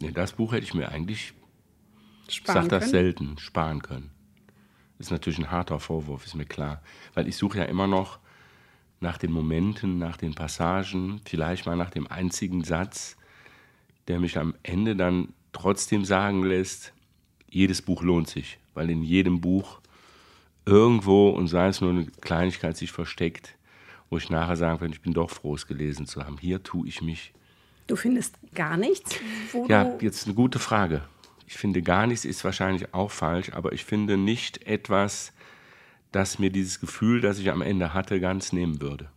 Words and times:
Nee, 0.00 0.12
das 0.12 0.32
Buch 0.32 0.52
hätte 0.52 0.64
ich 0.64 0.74
mir 0.74 0.88
eigentlich, 0.88 1.34
Sparen 2.28 2.64
ich 2.64 2.70
sage 2.70 2.80
das 2.80 2.90
selten, 2.90 3.38
sparen 3.38 3.82
können. 3.82 4.10
Ist 4.98 5.10
natürlich 5.10 5.38
ein 5.38 5.50
harter 5.50 5.78
Vorwurf, 5.78 6.24
ist 6.24 6.34
mir 6.34 6.46
klar. 6.46 6.82
Weil 7.14 7.28
ich 7.28 7.36
suche 7.36 7.58
ja 7.58 7.64
immer 7.64 7.86
noch 7.86 8.18
nach 9.00 9.18
den 9.18 9.32
Momenten, 9.32 9.98
nach 9.98 10.16
den 10.16 10.34
Passagen, 10.34 11.20
vielleicht 11.24 11.66
mal 11.66 11.76
nach 11.76 11.90
dem 11.90 12.06
einzigen 12.06 12.64
Satz, 12.64 13.16
der 14.08 14.20
mich 14.20 14.38
am 14.38 14.54
Ende 14.62 14.96
dann 14.96 15.32
trotzdem 15.52 16.04
sagen 16.04 16.42
lässt, 16.42 16.92
jedes 17.48 17.82
Buch 17.82 18.02
lohnt 18.02 18.28
sich. 18.28 18.58
Weil 18.74 18.90
in 18.90 19.02
jedem 19.02 19.40
Buch 19.40 19.80
irgendwo, 20.64 21.30
und 21.30 21.48
sei 21.48 21.68
es 21.68 21.80
nur 21.80 21.90
eine 21.90 22.06
Kleinigkeit, 22.06 22.76
sich 22.76 22.92
versteckt, 22.92 23.56
wo 24.08 24.16
ich 24.16 24.30
nachher 24.30 24.56
sagen 24.56 24.78
kann, 24.78 24.92
ich 24.92 25.02
bin 25.02 25.12
doch 25.12 25.30
froh, 25.30 25.54
es 25.54 25.66
gelesen 25.66 26.06
zu 26.06 26.24
haben. 26.24 26.38
Hier 26.38 26.62
tue 26.62 26.88
ich 26.88 27.02
mich 27.02 27.32
Du 27.90 27.96
findest 27.96 28.38
gar 28.54 28.76
nichts, 28.76 29.16
wo 29.50 29.66
ja, 29.66 29.98
jetzt 30.00 30.24
eine 30.26 30.34
gute 30.36 30.60
Frage. 30.60 31.02
Ich 31.48 31.54
finde 31.54 31.82
gar 31.82 32.06
nichts 32.06 32.24
ist 32.24 32.44
wahrscheinlich 32.44 32.94
auch 32.94 33.10
falsch, 33.10 33.50
aber 33.52 33.72
ich 33.72 33.84
finde 33.84 34.16
nicht 34.16 34.64
etwas, 34.64 35.32
das 36.12 36.38
mir 36.38 36.50
dieses 36.50 36.78
Gefühl, 36.78 37.20
das 37.20 37.40
ich 37.40 37.50
am 37.50 37.62
Ende 37.62 37.92
hatte, 37.92 38.20
ganz 38.20 38.52
nehmen 38.52 38.80
würde. 38.80 39.08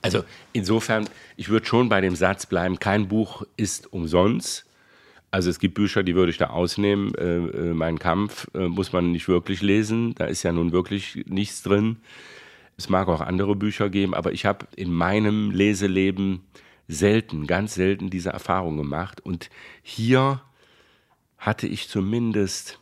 Also 0.00 0.24
insofern, 0.54 1.10
ich 1.36 1.50
würde 1.50 1.66
schon 1.66 1.90
bei 1.90 2.00
dem 2.00 2.16
Satz 2.16 2.46
bleiben, 2.46 2.78
kein 2.78 3.06
Buch 3.06 3.42
ist 3.58 3.92
umsonst. 3.92 4.64
Also 5.30 5.50
es 5.50 5.58
gibt 5.58 5.74
Bücher, 5.74 6.02
die 6.02 6.14
würde 6.14 6.30
ich 6.30 6.38
da 6.38 6.48
ausnehmen. 6.48 7.14
Äh, 7.16 7.36
äh, 7.36 7.74
mein 7.74 7.98
Kampf 7.98 8.48
äh, 8.54 8.60
muss 8.60 8.94
man 8.94 9.12
nicht 9.12 9.28
wirklich 9.28 9.60
lesen. 9.60 10.14
Da 10.14 10.24
ist 10.24 10.42
ja 10.42 10.52
nun 10.52 10.72
wirklich 10.72 11.22
nichts 11.26 11.62
drin. 11.62 11.98
Es 12.78 12.88
mag 12.88 13.08
auch 13.08 13.20
andere 13.20 13.56
Bücher 13.56 13.90
geben, 13.90 14.14
aber 14.14 14.32
ich 14.32 14.46
habe 14.46 14.66
in 14.74 14.90
meinem 14.90 15.50
Leseleben 15.50 16.40
selten, 16.90 17.46
ganz 17.46 17.74
selten 17.74 18.10
diese 18.10 18.30
Erfahrung 18.30 18.76
gemacht. 18.76 19.20
Und 19.20 19.50
hier 19.82 20.42
hatte 21.38 21.66
ich 21.66 21.88
zumindest, 21.88 22.78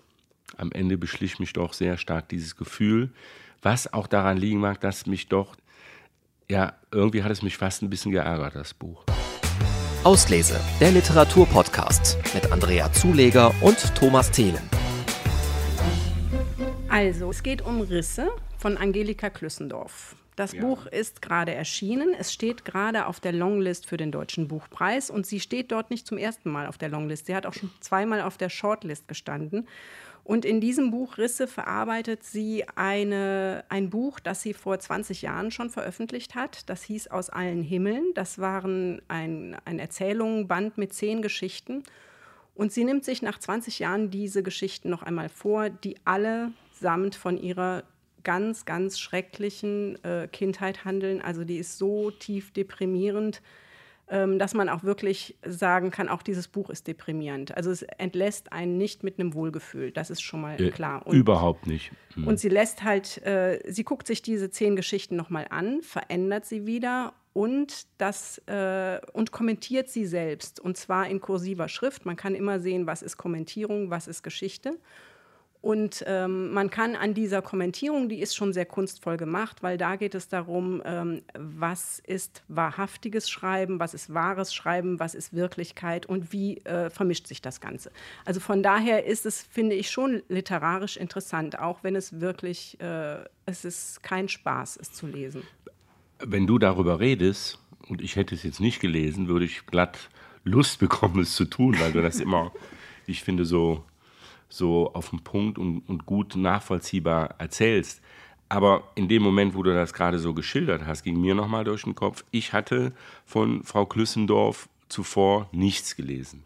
am 0.57 0.73
Ende 0.73 0.99
beschlich 0.99 1.39
mich 1.39 1.53
doch 1.53 1.73
sehr 1.73 1.97
stark 1.97 2.29
dieses 2.29 2.57
Gefühl, 2.57 3.13
was 3.63 3.93
auch 3.93 4.07
daran 4.07 4.37
liegen 4.37 4.61
mag, 4.61 4.81
dass 4.81 5.07
mich 5.07 5.29
doch, 5.29 5.57
ja, 6.49 6.75
irgendwie 6.91 7.23
hat 7.23 7.31
es 7.31 7.43
mich 7.43 7.57
fast 7.57 7.83
ein 7.83 7.91
bisschen 7.91 8.13
geärgert, 8.13 8.55
das 8.55 8.75
Buch. 8.75 9.05
Auslese, 10.05 10.61
der 10.81 10.93
Literaturpodcast 10.93 12.19
mit 12.35 12.51
Andrea 12.51 12.91
Zuleger 12.93 13.53
und 13.61 13.95
Thomas 13.95 14.31
Thelen. 14.31 14.63
Also, 16.89 17.31
es 17.31 17.43
geht 17.43 17.63
um 17.63 17.81
Risse 17.81 18.29
von 18.57 18.77
Angelika 18.77 19.29
Klüssendorf. 19.29 20.17
Das 20.39 20.53
Ja. 20.53 20.61
Buch 20.61 20.87
ist 20.87 21.21
gerade 21.21 21.53
erschienen. 21.53 22.15
Es 22.17 22.33
steht 22.33 22.65
gerade 22.65 23.07
auf 23.07 23.19
der 23.19 23.33
Longlist 23.33 23.87
für 23.87 23.97
den 23.97 24.13
Deutschen 24.13 24.47
Buchpreis 24.47 25.11
und 25.11 25.27
sie 25.27 25.41
steht 25.41 25.73
dort 25.73 25.91
nicht 25.91 26.07
zum 26.07 26.17
ersten 26.17 26.49
Mal 26.51 26.69
auf 26.69 26.79
der 26.79 26.91
Longlist. 26.91 27.27
Sie 27.27 27.35
hat 27.35 27.45
auch 27.45 27.55
schon 27.55 27.71
zweimal 27.81 28.21
auf 28.21 28.37
der 28.39 28.49
Shortlist 28.49 29.09
gestanden. 29.09 29.67
Und 30.23 30.45
in 30.45 30.61
diesem 30.61 30.93
Buch 30.93 31.19
Risse 31.19 31.49
verarbeitet 31.49 32.23
sie 32.23 32.65
eine, 32.77 33.65
ein 33.69 33.91
Buch, 33.91 34.21
das 34.21 34.43
sie 34.43 34.55
vor 34.55 34.79
20 34.79 35.23
Jahren 35.23 35.51
schon 35.51 35.71
veröffentlicht 35.71 36.37
hat. 36.37 36.69
Das 36.69 36.85
hieß 36.85 37.09
Aus 37.09 37.31
allen 37.31 37.63
Himmeln. 37.63 38.13
Das 38.15 38.39
waren 38.39 39.03
ein, 39.09 39.57
ein 39.65 39.81
Erzählungenband 39.81 40.79
mit 40.79 40.93
zehn 40.93 41.21
Geschichten. 41.21 41.83
Und 42.55 42.73
sie 42.73 42.85
nimmt 42.85 43.05
sich 43.05 43.23
nach 43.23 43.39
20 43.39 43.81
Jahren 43.81 44.11
diese 44.11 44.45
Geschichten 44.45 44.91
noch 44.91 45.03
einmal 45.03 45.31
vor, 45.31 45.71
die 45.71 45.97
allesamt 46.05 47.17
von 47.17 47.39
ihrer 47.39 47.83
ganz, 48.25 48.65
ganz 48.65 48.99
schrecklichen 48.99 50.03
äh, 50.05 50.29
Kindheit 50.31 50.85
handeln. 50.85 51.21
Also 51.23 51.45
die 51.45 51.57
ist 51.59 51.79
so 51.79 52.11
tief 52.11 52.53
deprimierend, 52.53 53.41
ähm, 54.11 54.39
dass 54.39 54.55
man 54.55 54.69
auch 54.71 54.85
wirklich 54.85 55.37
sagen 55.45 55.91
kann, 55.91 56.09
auch 56.09 56.23
dieses 56.23 56.49
Buch 56.49 56.71
ist 56.71 56.87
deprimierend. 56.87 57.55
Also 57.57 57.71
es 57.71 57.83
entlässt 57.83 58.53
einen 58.53 58.79
nicht 58.79 59.05
mit 59.05 59.19
einem 59.21 59.35
Wohlgefühl, 59.35 59.91
das 59.93 60.09
ist 60.11 60.23
schon 60.23 60.41
mal 60.41 60.61
Äh, 60.61 60.71
klar. 60.71 61.07
Und- 61.07 61.15
Überhaupt 61.17 61.67
nicht. 61.67 61.93
Hm. 62.15 62.27
und 62.27 62.39
sie 62.41 62.49
lässt 62.49 62.83
halt, 62.85 63.19
äh, 63.27 63.61
sie 63.71 63.85
guckt 63.85 64.07
sich 64.07 64.23
diese 64.23 64.51
zehn 64.51 64.77
Geschichten 64.77 65.15
nochmal 65.17 65.47
an, 65.51 65.83
verändert 65.83 66.47
sie 66.47 66.65
wieder 66.67 67.13
und 67.35 67.87
das 67.99 68.39
äh, 68.47 68.99
und 69.13 69.31
kommentiert 69.31 69.91
sie 69.91 70.07
selbst. 70.07 70.59
Und 70.59 70.77
zwar 70.79 71.07
in 71.09 71.21
kursiver 71.21 71.69
Schrift. 71.69 72.07
Man 72.07 72.17
kann 72.17 72.35
immer 72.35 72.59
sehen, 72.61 72.87
was 72.87 73.03
ist 73.03 73.17
Kommentierung, 73.19 73.91
was 73.91 74.09
ist 74.09 74.23
Geschichte. 74.23 74.79
Und 75.61 76.05
ähm, 76.07 76.53
man 76.53 76.71
kann 76.71 76.95
an 76.95 77.15
dieser 77.15 77.43
Kommentierung, 77.43 78.09
die 78.09 78.21
ist 78.21 78.37
schon 78.37 78.53
sehr 78.53 78.65
kunstvoll 78.65 79.17
gemacht, 79.17 79.63
weil 79.63 79.77
da 79.77 79.97
geht 79.97 80.15
es 80.15 80.29
darum, 80.29 80.81
ähm, 80.85 81.23
was 81.37 81.99
ist 81.99 82.45
wahrhaftiges 82.47 83.29
Schreiben, 83.29 83.81
was 83.81 83.93
ist 83.93 84.15
wahres 84.15 84.55
Schreiben, 84.55 85.01
was 85.01 85.17
ist 85.17 85.35
Wirklichkeit 85.35 86.07
und 86.07 86.33
wie 86.33 86.59
äh, 86.59 86.91
vermischt 86.91 87.27
sich 87.27 87.43
das 87.43 87.61
Ganze. 87.61 87.91
Also 88.25 88.39
von 88.39 88.63
daher 88.63 89.05
ist 89.05 89.27
es, 89.27 89.43
finde 89.43 89.75
ich, 89.75 89.91
schon 89.91 90.23
literarisch 90.29 90.97
interessant, 90.97 91.59
auch 91.59 91.83
wenn 91.83 91.97
es 91.97 92.21
wirklich, 92.21 92.81
äh, 92.81 93.25
es 93.45 93.65
ist 93.65 94.03
kein 94.05 94.29
Spaß, 94.29 94.79
es 94.81 94.93
zu 94.93 95.09
lesen. 95.09 95.43
Wenn 96.21 96.47
du 96.47 96.59
darüber 96.59 97.01
redest, 97.01 97.59
und 97.89 98.01
ich 98.01 98.15
hätte 98.15 98.37
es 98.37 98.45
jetzt 98.45 98.61
nicht 98.61 98.81
gelesen, 98.81 99.27
würde 99.27 99.45
ich 99.47 99.67
glatt 99.67 100.09
Lust 100.45 100.79
bekommen, 100.79 101.21
es 101.21 101.35
zu 101.35 101.47
tun, 101.47 101.77
weil 101.81 101.93
du 101.93 102.01
das 102.01 102.21
immer, 102.21 102.53
ich 103.07 103.23
finde, 103.23 103.45
so, 103.45 103.85
so 104.49 104.93
auf 104.95 105.11
den 105.11 105.21
Punkt 105.21 105.59
und, 105.59 105.81
und 105.89 106.07
gut 106.07 106.37
nachvollziehbar 106.37 107.35
erzählst. 107.39 108.01
Aber 108.49 108.85
in 108.95 109.09
dem 109.09 109.23
Moment, 109.23 109.55
wo 109.55 109.63
du 109.63 109.75
das 109.75 109.93
gerade 109.93 110.19
so 110.19 110.33
geschildert 110.33 110.87
hast, 110.87 111.03
ging 111.03 111.21
mir 111.21 111.35
nochmal 111.35 111.65
durch 111.65 111.85
den 111.85 111.95
Kopf, 111.95 112.25
ich 112.31 112.53
hatte 112.53 112.93
von 113.27 113.63
Frau 113.63 113.85
Klüssendorf 113.85 114.69
zuvor 114.89 115.49
nichts 115.53 115.97
gelesen 115.97 116.45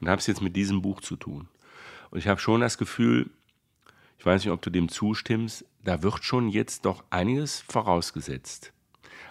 und 0.00 0.08
habe 0.08 0.20
es 0.20 0.28
jetzt 0.28 0.42
mit 0.42 0.54
diesem 0.54 0.80
Buch 0.80 1.00
zu 1.00 1.16
tun. 1.16 1.48
Und 2.10 2.18
ich 2.18 2.28
habe 2.28 2.40
schon 2.40 2.60
das 2.60 2.78
Gefühl, 2.78 3.30
ich 4.18 4.26
weiß 4.26 4.44
nicht, 4.44 4.52
ob 4.52 4.62
du 4.62 4.70
dem 4.70 4.88
zustimmst, 4.88 5.64
da 5.82 6.02
wird 6.02 6.24
schon 6.24 6.48
jetzt 6.48 6.84
doch 6.84 7.02
einiges 7.10 7.64
vorausgesetzt. 7.68 8.72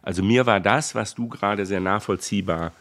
Also 0.02 0.24
mir 0.24 0.46
war 0.46 0.59
das, 0.59 0.96
was 0.96 1.16
du 1.16 1.28
gerade 1.28 1.66
sehr 1.66 1.79
nachvollziehbar 1.79 2.74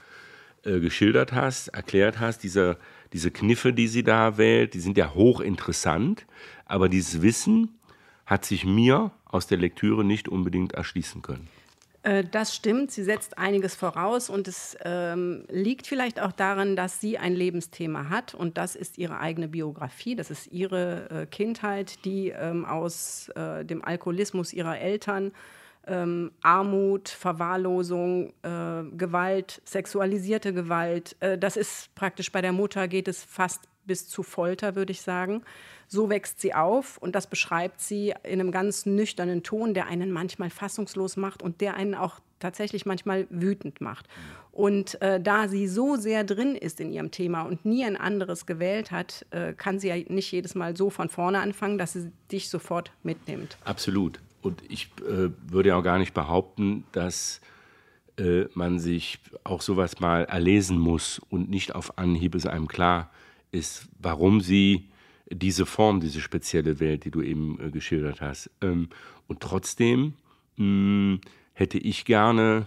äh, 0.64 0.80
geschildert 0.80 1.32
hast, 1.32 1.68
erklärt 1.68 2.18
hast, 2.18 2.42
diese, 2.42 2.78
diese 3.12 3.30
Kniffe, 3.30 3.72
die 3.72 3.88
sie 3.88 4.02
da 4.02 4.36
wählt, 4.36 4.74
die 4.74 4.80
sind 4.80 4.98
ja 4.98 5.14
hochinteressant, 5.14 6.26
aber 6.66 6.88
dieses 6.88 7.22
Wissen 7.22 7.78
hat 8.26 8.44
sich 8.44 8.64
mir 8.64 9.10
aus 9.24 9.46
der 9.46 9.58
Lektüre 9.58 10.04
nicht 10.04 10.28
unbedingt 10.28 10.72
erschließen 10.72 11.22
können. 11.22 11.48
Äh, 12.02 12.24
Das 12.24 12.54
stimmt, 12.54 12.90
sie 12.90 13.02
setzt 13.02 13.38
einiges 13.38 13.74
voraus 13.74 14.30
und 14.30 14.48
es 14.48 14.76
ähm, 14.84 15.44
liegt 15.48 15.86
vielleicht 15.86 16.20
auch 16.20 16.32
daran, 16.32 16.76
dass 16.76 17.00
sie 17.00 17.18
ein 17.18 17.34
Lebensthema 17.34 18.08
hat 18.08 18.34
und 18.34 18.56
das 18.56 18.76
ist 18.76 18.98
ihre 18.98 19.18
eigene 19.18 19.48
Biografie, 19.48 20.14
das 20.14 20.30
ist 20.30 20.52
ihre 20.52 21.10
äh, 21.10 21.26
Kindheit, 21.26 22.04
die 22.04 22.28
ähm, 22.28 22.64
aus 22.64 23.30
äh, 23.30 23.64
dem 23.64 23.84
Alkoholismus 23.84 24.52
ihrer 24.52 24.78
Eltern, 24.78 25.32
ähm, 25.88 26.32
Armut, 26.42 27.08
Verwahrlosung, 27.08 28.32
äh, 28.42 28.84
Gewalt, 28.96 29.62
sexualisierte 29.64 30.52
Gewalt, 30.52 31.16
äh, 31.20 31.38
das 31.38 31.56
ist 31.56 31.94
praktisch 31.94 32.30
bei 32.30 32.42
der 32.42 32.52
Mutter 32.52 32.88
geht 32.88 33.08
es 33.08 33.24
fast 33.24 33.68
bis 33.88 34.08
zu 34.08 34.22
Folter, 34.22 34.76
würde 34.76 34.92
ich 34.92 35.02
sagen. 35.02 35.42
So 35.88 36.10
wächst 36.10 36.40
sie 36.40 36.54
auf 36.54 36.98
und 36.98 37.14
das 37.14 37.26
beschreibt 37.26 37.80
sie 37.80 38.14
in 38.22 38.40
einem 38.40 38.52
ganz 38.52 38.86
nüchternen 38.86 39.42
Ton, 39.42 39.72
der 39.72 39.86
einen 39.86 40.12
manchmal 40.12 40.50
fassungslos 40.50 41.16
macht 41.16 41.42
und 41.42 41.62
der 41.62 41.74
einen 41.74 41.94
auch 41.94 42.20
tatsächlich 42.38 42.86
manchmal 42.86 43.26
wütend 43.30 43.80
macht. 43.80 44.06
Und 44.52 45.00
äh, 45.02 45.20
da 45.20 45.48
sie 45.48 45.66
so 45.66 45.96
sehr 45.96 46.24
drin 46.24 46.54
ist 46.54 46.80
in 46.80 46.92
ihrem 46.92 47.10
Thema 47.10 47.42
und 47.42 47.64
nie 47.64 47.84
ein 47.84 47.96
anderes 47.96 48.44
gewählt 48.44 48.90
hat, 48.90 49.24
äh, 49.30 49.54
kann 49.54 49.78
sie 49.78 49.88
ja 49.88 49.96
nicht 50.08 50.30
jedes 50.30 50.54
Mal 50.54 50.76
so 50.76 50.90
von 50.90 51.08
vorne 51.08 51.40
anfangen, 51.40 51.78
dass 51.78 51.94
sie 51.94 52.12
dich 52.30 52.48
sofort 52.50 52.92
mitnimmt. 53.02 53.56
Absolut. 53.64 54.20
Und 54.42 54.62
ich 54.68 54.90
äh, 55.00 55.30
würde 55.46 55.70
ja 55.70 55.76
auch 55.76 55.82
gar 55.82 55.98
nicht 55.98 56.14
behaupten, 56.14 56.84
dass 56.92 57.40
äh, 58.18 58.46
man 58.54 58.78
sich 58.78 59.18
auch 59.44 59.62
sowas 59.62 60.00
mal 60.00 60.24
erlesen 60.24 60.78
muss 60.78 61.20
und 61.30 61.50
nicht 61.50 61.74
auf 61.74 61.98
Anhieb 61.98 62.34
es 62.34 62.46
einem 62.46 62.68
klar 62.68 63.10
ist, 63.50 63.88
warum 63.98 64.40
sie 64.40 64.88
diese 65.30 65.66
Form, 65.66 66.00
diese 66.00 66.20
spezielle 66.20 66.80
Welt, 66.80 67.04
die 67.04 67.10
du 67.10 67.22
eben 67.22 67.58
äh, 67.60 67.70
geschildert 67.70 68.20
hast. 68.20 68.50
Ähm, 68.60 68.88
und 69.26 69.40
trotzdem 69.40 70.14
mh, 70.56 71.18
hätte 71.52 71.78
ich 71.78 72.04
gerne, 72.04 72.66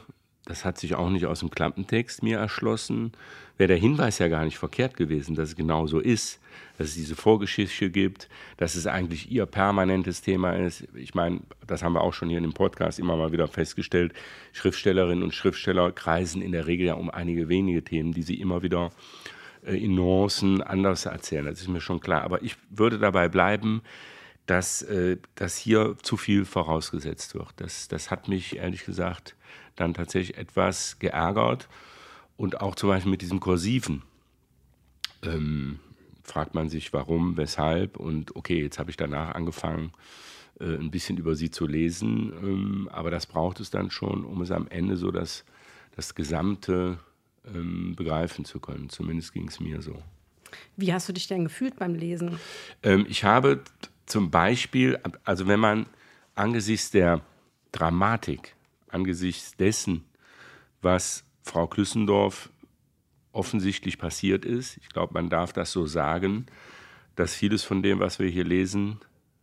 das 0.52 0.66
hat 0.66 0.78
sich 0.78 0.96
auch 0.96 1.10
nicht 1.10 1.26
aus 1.26 1.40
dem 1.40 1.50
Klappentext 1.50 2.24
mir 2.24 2.38
erschlossen, 2.38 3.14
wäre 3.58 3.70
der 3.70 3.78
Hinweis 3.78 4.20
ja 4.20 4.28
gar 4.28 4.44
nicht 4.44 4.58
verkehrt 4.58 4.98
gewesen, 4.98 5.34
dass 5.34 5.50
es 5.50 5.56
genau 5.56 5.88
so 5.88 6.00
ist, 6.00 6.42
dass 6.78 6.88
es 6.88 6.96
diese 6.96 7.16
Vorgeschichte 7.16 7.90
gibt, 7.90 8.28
dass 8.58 8.76
es 8.76 8.86
eigentlich 8.86 9.32
ihr 9.32 9.46
permanentes 9.46 10.22
Thema 10.22 10.52
ist. 10.52 10.90
Ich 10.94 11.16
meine, 11.16 11.40
das 11.66 11.84
haben 11.84 11.94
wir 11.94 12.02
auch 12.02 12.14
schon 12.14 12.28
hier 12.28 12.38
in 12.38 12.44
dem 12.44 12.54
Podcast 12.54 13.00
immer 13.00 13.16
mal 13.16 13.32
wieder 13.32 13.48
festgestellt. 13.48 14.12
Schriftstellerinnen 14.52 15.24
und 15.24 15.34
Schriftsteller 15.34 15.94
kreisen 15.94 16.42
in 16.42 16.52
der 16.52 16.68
Regel 16.68 16.88
ja 16.88 16.96
um 16.96 17.10
einige 17.10 17.48
wenige 17.48 17.82
Themen, 17.82 18.12
die 18.12 18.24
sie 18.24 18.42
immer 18.42 18.62
wieder 18.62 18.92
äh, 19.66 19.82
in 19.82 19.96
Nuancen 19.96 20.62
anders 20.62 21.06
erzählen. 21.06 21.46
Das 21.46 21.62
ist 21.62 21.70
mir 21.70 21.80
schon 21.80 22.02
klar. 22.02 22.24
Aber 22.24 22.44
ich 22.44 22.58
würde 22.70 23.00
dabei 23.00 23.30
bleiben, 23.30 23.84
dass, 24.48 24.82
äh, 24.82 25.16
dass 25.36 25.56
hier 25.56 25.96
zu 26.02 26.18
viel 26.18 26.44
vorausgesetzt 26.44 27.36
wird. 27.36 27.54
Das, 27.56 27.88
das 27.88 28.12
hat 28.12 28.28
mich 28.28 28.58
ehrlich 28.58 28.84
gesagt 28.84 29.38
dann 29.76 29.94
tatsächlich 29.94 30.38
etwas 30.38 31.00
geärgert. 31.00 31.68
Und 32.38 32.62
auch 32.62 32.76
zum 32.76 32.90
Beispiel 32.90 33.12
mit 33.12 33.22
diesem 33.22 33.40
Kursiven. 33.40 34.04
ähm, 35.24 35.80
fragt 36.24 36.54
man 36.56 36.70
sich, 36.70 36.94
warum, 36.94 37.38
weshalb. 37.38 37.98
Und 37.98 38.36
okay, 38.36 38.62
jetzt 38.62 38.80
habe 38.80 38.90
ich 38.90 38.98
danach 38.98 39.36
angefangen, 39.36 39.92
äh, 40.60 40.76
ein 40.76 40.92
bisschen 40.92 41.18
über 41.18 41.36
sie 41.36 41.52
zu 41.52 41.68
lesen. 41.68 42.32
Ähm, 42.42 42.90
aber 42.92 43.12
das 43.12 43.26
braucht 43.26 43.60
es 43.60 43.70
dann 43.70 43.92
schon, 43.92 44.26
um 44.26 44.42
es 44.42 44.52
am 44.52 44.68
Ende 44.68 44.98
so 44.98 45.12
das, 45.12 45.44
das 45.96 46.16
Gesamte 46.16 47.00
ähm, 47.46 47.96
begreifen 47.96 48.46
zu 48.46 48.60
können. 48.60 48.90
Zumindest 48.90 49.34
ging 49.34 49.48
es 49.48 49.60
mir 49.60 49.82
so. 49.82 50.02
Wie 50.78 50.94
hast 50.94 51.08
du 51.10 51.14
dich 51.14 51.28
denn 51.28 51.44
gefühlt 51.46 51.78
beim 51.78 51.96
Lesen? 51.96 52.40
Ähm, 52.84 53.06
ich 53.10 53.24
habe 53.24 53.62
zum 54.06 54.32
Beispiel, 54.32 55.00
also 55.24 55.48
wenn 55.48 55.60
man 55.60 55.86
angesichts 56.36 56.92
der 56.92 57.22
Dramatik, 57.72 58.56
angesichts 58.92 59.56
dessen, 59.56 60.04
was 60.82 61.24
Frau 61.44 61.68
Klüssendorf 61.68 62.50
offensichtlich 63.32 63.98
passiert 63.98 64.46
ist, 64.46 64.78
ich 64.78 64.90
glaube, 64.90 65.14
man 65.14 65.30
darf 65.30 65.54
das 65.54 65.72
so 65.72 65.86
sagen, 65.86 66.46
dass 67.16 67.36
vieles 67.36 67.64
von 67.64 67.82
dem, 67.82 68.00
was 68.00 68.20
wir 68.20 68.30
hier 68.30 68.44
lesen 68.44 69.00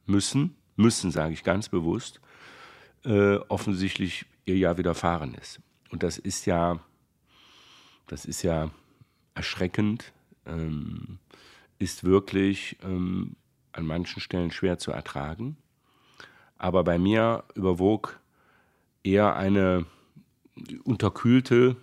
müssen, 0.06 0.56
müssen, 0.76 1.10
sage 1.10 1.32
ich 1.32 1.44
ganz 1.44 1.68
bewusst, 1.68 2.20
äh, 3.04 3.36
offensichtlich 3.48 4.26
ihr 4.44 4.56
ja 4.56 4.78
widerfahren 4.78 5.34
ist. 5.34 5.60
Und 5.90 6.02
das 6.02 6.18
ist 6.18 6.46
ja, 6.46 6.80
das 8.06 8.24
ist 8.24 8.42
ja 8.42 8.70
erschreckend, 9.34 10.12
ähm, 10.46 11.18
ist 11.78 12.04
wirklich 12.04 12.76
ähm, 12.82 13.36
an 13.72 13.86
manchen 13.86 14.20
Stellen 14.20 14.50
schwer 14.50 14.78
zu 14.78 14.90
ertragen. 14.90 15.56
Aber 16.56 16.82
bei 16.82 16.98
mir 16.98 17.44
überwog 17.54 18.20
eher 19.12 19.36
eine 19.36 19.86
unterkühlte, 20.84 21.76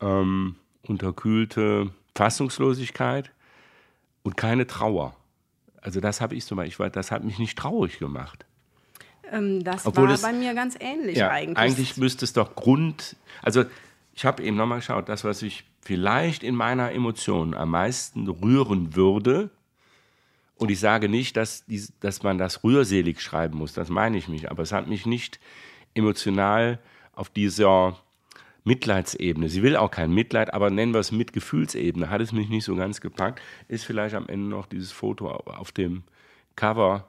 ähm, 0.00 0.56
unterkühlte 0.86 1.90
Fassungslosigkeit 2.14 3.30
und 4.22 4.36
keine 4.36 4.66
Trauer. 4.66 5.16
Also 5.80 6.00
das 6.00 6.20
habe 6.20 6.34
ich 6.34 6.44
zum 6.44 6.56
Beispiel, 6.56 6.90
das 6.90 7.10
hat 7.10 7.24
mich 7.24 7.38
nicht 7.38 7.56
traurig 7.56 7.98
gemacht. 7.98 8.44
Ähm, 9.30 9.64
das 9.64 9.86
Obwohl 9.86 10.08
war 10.08 10.14
es, 10.14 10.22
bei 10.22 10.32
mir 10.32 10.54
ganz 10.54 10.76
ähnlich 10.78 11.16
ja, 11.16 11.30
eigentlich. 11.30 11.58
Eigentlich 11.58 11.96
müsste 11.96 12.24
es 12.24 12.32
doch 12.32 12.54
Grund, 12.54 13.16
also 13.42 13.64
ich 14.12 14.24
habe 14.24 14.42
eben 14.42 14.56
nochmal 14.56 14.78
geschaut, 14.78 15.08
das, 15.08 15.24
was 15.24 15.40
ich 15.42 15.64
vielleicht 15.80 16.42
in 16.42 16.54
meiner 16.54 16.92
Emotion 16.92 17.54
am 17.54 17.70
meisten 17.70 18.28
rühren 18.28 18.94
würde, 18.94 19.50
und 20.56 20.70
ich 20.70 20.78
sage 20.78 21.08
nicht, 21.08 21.38
dass, 21.38 21.64
dass 22.00 22.22
man 22.22 22.36
das 22.36 22.62
rührselig 22.62 23.22
schreiben 23.22 23.56
muss, 23.56 23.72
das 23.72 23.88
meine 23.88 24.18
ich 24.18 24.28
nicht, 24.28 24.50
aber 24.50 24.62
es 24.62 24.72
hat 24.72 24.88
mich 24.88 25.06
nicht 25.06 25.40
emotional 25.94 26.78
auf 27.12 27.28
dieser 27.28 27.96
Mitleidsebene, 28.64 29.48
sie 29.48 29.62
will 29.62 29.76
auch 29.76 29.90
kein 29.90 30.12
Mitleid, 30.12 30.52
aber 30.52 30.70
nennen 30.70 30.92
wir 30.92 31.00
es 31.00 31.12
Mitgefühlsebene, 31.12 32.10
hat 32.10 32.20
es 32.20 32.32
mich 32.32 32.48
nicht 32.48 32.64
so 32.64 32.76
ganz 32.76 33.00
gepackt, 33.00 33.40
ist 33.68 33.84
vielleicht 33.84 34.14
am 34.14 34.28
Ende 34.28 34.48
noch 34.48 34.66
dieses 34.66 34.92
Foto 34.92 35.30
auf 35.30 35.72
dem 35.72 36.02
Cover, 36.56 37.08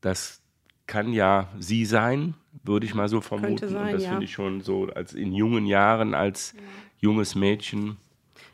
das 0.00 0.42
kann 0.86 1.12
ja 1.12 1.48
sie 1.58 1.84
sein, 1.84 2.34
würde 2.64 2.86
ich 2.86 2.94
mal 2.94 3.08
so 3.08 3.20
vermuten. 3.20 3.68
Sein, 3.68 3.86
und 3.86 3.92
das 3.92 4.02
ja. 4.02 4.10
finde 4.10 4.24
ich 4.24 4.32
schon 4.32 4.60
so 4.60 4.88
als 4.88 5.14
in 5.14 5.32
jungen 5.32 5.66
Jahren 5.66 6.14
als 6.14 6.54
ja. 6.56 6.62
junges 6.98 7.34
Mädchen 7.34 7.96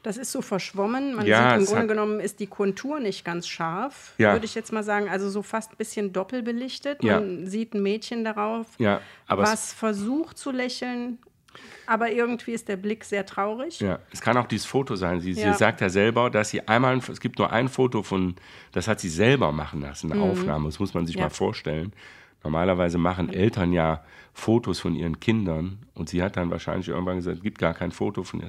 das 0.02 0.16
ist 0.16 0.32
so 0.32 0.42
verschwommen. 0.42 1.14
Man 1.14 1.26
ja, 1.26 1.50
sieht 1.50 1.60
im 1.60 1.66
Grunde 1.66 1.86
genommen 1.88 2.20
ist 2.20 2.40
die 2.40 2.46
Kontur 2.46 3.00
nicht 3.00 3.24
ganz 3.24 3.48
scharf, 3.48 4.14
ja. 4.18 4.32
würde 4.32 4.46
ich 4.46 4.54
jetzt 4.54 4.72
mal 4.72 4.82
sagen. 4.82 5.08
Also 5.08 5.28
so 5.28 5.42
fast 5.42 5.72
ein 5.72 5.76
bisschen 5.76 6.12
doppelbelichtet. 6.12 7.02
Ja. 7.02 7.20
Man 7.20 7.46
sieht 7.46 7.74
ein 7.74 7.82
Mädchen 7.82 8.24
darauf, 8.24 8.66
was 9.26 9.72
versucht 9.72 10.38
zu 10.38 10.50
lächeln. 10.50 11.18
Aber 11.86 12.12
irgendwie 12.12 12.52
ist 12.52 12.68
der 12.68 12.76
Blick 12.76 13.04
sehr 13.04 13.24
traurig. 13.24 13.80
Ja, 13.80 13.98
es 14.12 14.20
kann 14.20 14.36
auch 14.36 14.46
dieses 14.46 14.66
Foto 14.66 14.94
sein. 14.94 15.20
Sie, 15.20 15.32
sie 15.32 15.52
sagt 15.54 15.80
ja 15.80 15.88
selber, 15.88 16.30
dass 16.30 16.50
sie 16.50 16.68
einmal, 16.68 16.98
es 16.98 17.20
gibt 17.20 17.38
nur 17.38 17.50
ein 17.50 17.68
Foto 17.68 18.02
von, 18.02 18.36
das 18.72 18.86
hat 18.86 19.00
sie 19.00 19.08
selber 19.08 19.52
machen 19.52 19.80
lassen, 19.80 20.12
eine 20.12 20.22
mhm. 20.22 20.30
Aufnahme. 20.30 20.68
Das 20.68 20.78
muss 20.78 20.92
man 20.92 21.06
sich 21.06 21.16
mal 21.16 21.30
vorstellen. 21.30 21.92
Normalerweise 22.44 22.98
machen 22.98 23.32
Eltern 23.32 23.72
ja 23.72 24.02
Fotos 24.32 24.78
von 24.78 24.94
ihren 24.94 25.18
Kindern 25.18 25.78
und 25.94 26.08
sie 26.08 26.22
hat 26.22 26.36
dann 26.36 26.50
wahrscheinlich 26.50 26.88
irgendwann 26.88 27.16
gesagt, 27.16 27.38
es 27.38 27.42
gibt 27.42 27.58
gar 27.58 27.74
kein 27.74 27.90
Foto 27.90 28.22
von 28.22 28.40
ihr. 28.40 28.46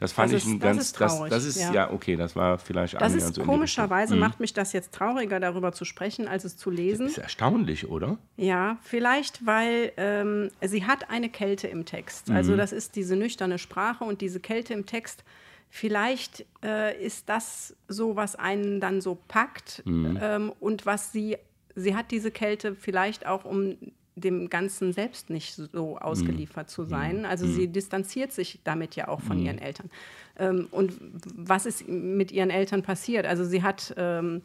Das, 0.00 0.12
fand 0.12 0.32
das 0.32 0.42
ich 0.42 0.48
ist, 0.48 0.54
ein 0.54 0.58
ganz, 0.58 0.76
das 0.78 0.86
ist, 0.86 0.96
traurig, 0.96 1.30
das, 1.30 1.44
das 1.44 1.56
ist 1.56 1.60
ja. 1.60 1.74
ja. 1.74 1.92
okay, 1.92 2.16
das 2.16 2.34
war 2.34 2.58
vielleicht 2.58 2.98
Das 2.98 3.12
ist 3.12 3.34
so 3.34 3.42
komischerweise 3.42 4.14
mhm. 4.14 4.20
macht 4.20 4.40
mich 4.40 4.54
das 4.54 4.72
jetzt 4.72 4.94
trauriger, 4.94 5.38
darüber 5.38 5.72
zu 5.72 5.84
sprechen, 5.84 6.26
als 6.26 6.44
es 6.44 6.56
zu 6.56 6.70
lesen. 6.70 7.04
Das 7.04 7.12
ist 7.12 7.18
erstaunlich, 7.18 7.88
oder? 7.88 8.16
Ja, 8.38 8.78
vielleicht, 8.80 9.44
weil 9.44 9.92
ähm, 9.98 10.48
sie 10.62 10.86
hat 10.86 11.10
eine 11.10 11.28
Kälte 11.28 11.68
im 11.68 11.84
Text. 11.84 12.30
Also 12.30 12.52
mhm. 12.52 12.56
das 12.56 12.72
ist 12.72 12.96
diese 12.96 13.14
nüchterne 13.14 13.58
Sprache 13.58 14.04
und 14.04 14.22
diese 14.22 14.40
Kälte 14.40 14.72
im 14.72 14.86
Text. 14.86 15.24
Vielleicht 15.70 16.46
äh, 16.64 16.98
ist 17.04 17.28
das 17.28 17.76
so, 17.88 18.16
was 18.16 18.34
einen 18.34 18.80
dann 18.80 19.02
so 19.02 19.18
packt 19.28 19.82
mhm. 19.84 20.18
ähm, 20.22 20.52
und 20.58 20.86
was 20.86 21.12
sie 21.12 21.36
sie 21.78 21.94
hat 21.94 22.10
diese 22.10 22.30
Kälte 22.30 22.74
vielleicht 22.74 23.26
auch, 23.26 23.44
um 23.44 23.76
dem 24.14 24.50
Ganzen 24.50 24.92
selbst 24.92 25.30
nicht 25.30 25.54
so 25.54 25.98
ausgeliefert 25.98 26.66
mhm. 26.66 26.70
zu 26.70 26.84
sein. 26.84 27.24
Also 27.24 27.46
mhm. 27.46 27.54
sie 27.54 27.68
distanziert 27.68 28.32
sich 28.32 28.60
damit 28.64 28.96
ja 28.96 29.08
auch 29.08 29.20
von 29.20 29.38
mhm. 29.38 29.46
ihren 29.46 29.58
Eltern. 29.58 29.90
Ähm, 30.38 30.68
und 30.70 30.94
was 31.34 31.66
ist 31.66 31.88
mit 31.88 32.32
ihren 32.32 32.50
Eltern 32.50 32.82
passiert? 32.82 33.26
Also 33.26 33.44
sie 33.44 33.62
hat 33.62 33.94
ähm, 33.96 34.42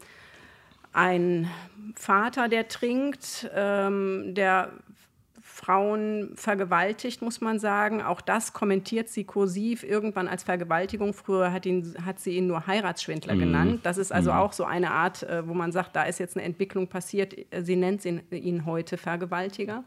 einen 0.92 1.50
Vater, 1.96 2.50
der 2.50 2.68
trinkt, 2.68 3.50
ähm, 3.56 4.36
der 4.36 4.72
Frauen 5.54 6.32
vergewaltigt, 6.34 7.22
muss 7.22 7.40
man 7.40 7.60
sagen. 7.60 8.02
Auch 8.02 8.22
das 8.22 8.54
kommentiert 8.54 9.08
sie 9.08 9.24
kursiv 9.24 9.84
irgendwann 9.84 10.28
als 10.28 10.42
Vergewaltigung. 10.42 11.14
Früher 11.14 11.54
hat, 11.54 11.68
ihn, 11.68 11.96
hat 12.04 12.20
sie 12.20 12.38
ihn 12.38 12.48
nur 12.48 12.66
Heiratsschwindler 12.66 13.36
mhm. 13.36 13.40
genannt. 13.40 13.80
Das 13.84 14.00
ist 14.00 14.12
also 14.12 14.32
mhm. 14.32 14.38
auch 14.40 14.54
so 14.54 14.64
eine 14.64 14.90
Art, 14.90 15.22
äh, 15.22 15.48
wo 15.48 15.54
man 15.54 15.72
sagt, 15.72 15.96
da 15.96 16.04
ist 16.04 16.20
jetzt 16.20 16.36
eine 16.36 16.44
Entwicklung 16.44 16.88
passiert. 16.88 17.36
Sie 17.62 17.76
nennt 17.76 18.04
ihn, 18.04 18.24
ihn 18.32 18.66
heute 18.66 18.98
Vergewaltiger. 18.98 19.84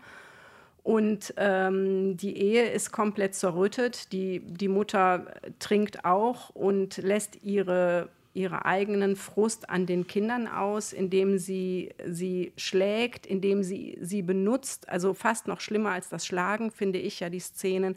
Und 0.85 1.35
ähm, 1.37 2.17
die 2.17 2.39
Ehe 2.39 2.71
ist 2.71 2.93
komplett 2.93 3.35
zerrüttet. 3.35 4.13
Die, 4.13 4.39
die 4.39 4.69
Mutter 4.69 5.35
trinkt 5.59 6.05
auch 6.05 6.51
und 6.51 6.99
lässt 6.99 7.43
ihre 7.43 8.09
ihre 8.37 8.65
eigenen 8.65 9.17
Frust 9.17 9.71
an 9.71 9.87
den 9.87 10.07
Kindern 10.07 10.47
aus, 10.47 10.93
indem 10.93 11.39
sie 11.39 11.91
sie 12.07 12.53
schlägt, 12.57 13.27
indem 13.27 13.63
sie 13.63 13.99
sie 14.01 14.23
benutzt. 14.23 14.89
Also 14.89 15.15
fast 15.15 15.47
noch 15.49 15.61
schlimmer 15.61 15.91
als 15.91 16.09
das 16.09 16.27
Schlagen, 16.27 16.71
finde 16.71 16.99
ich 16.99 17.21
ja 17.21 17.31
die 17.31 17.41
Szenen, 17.41 17.97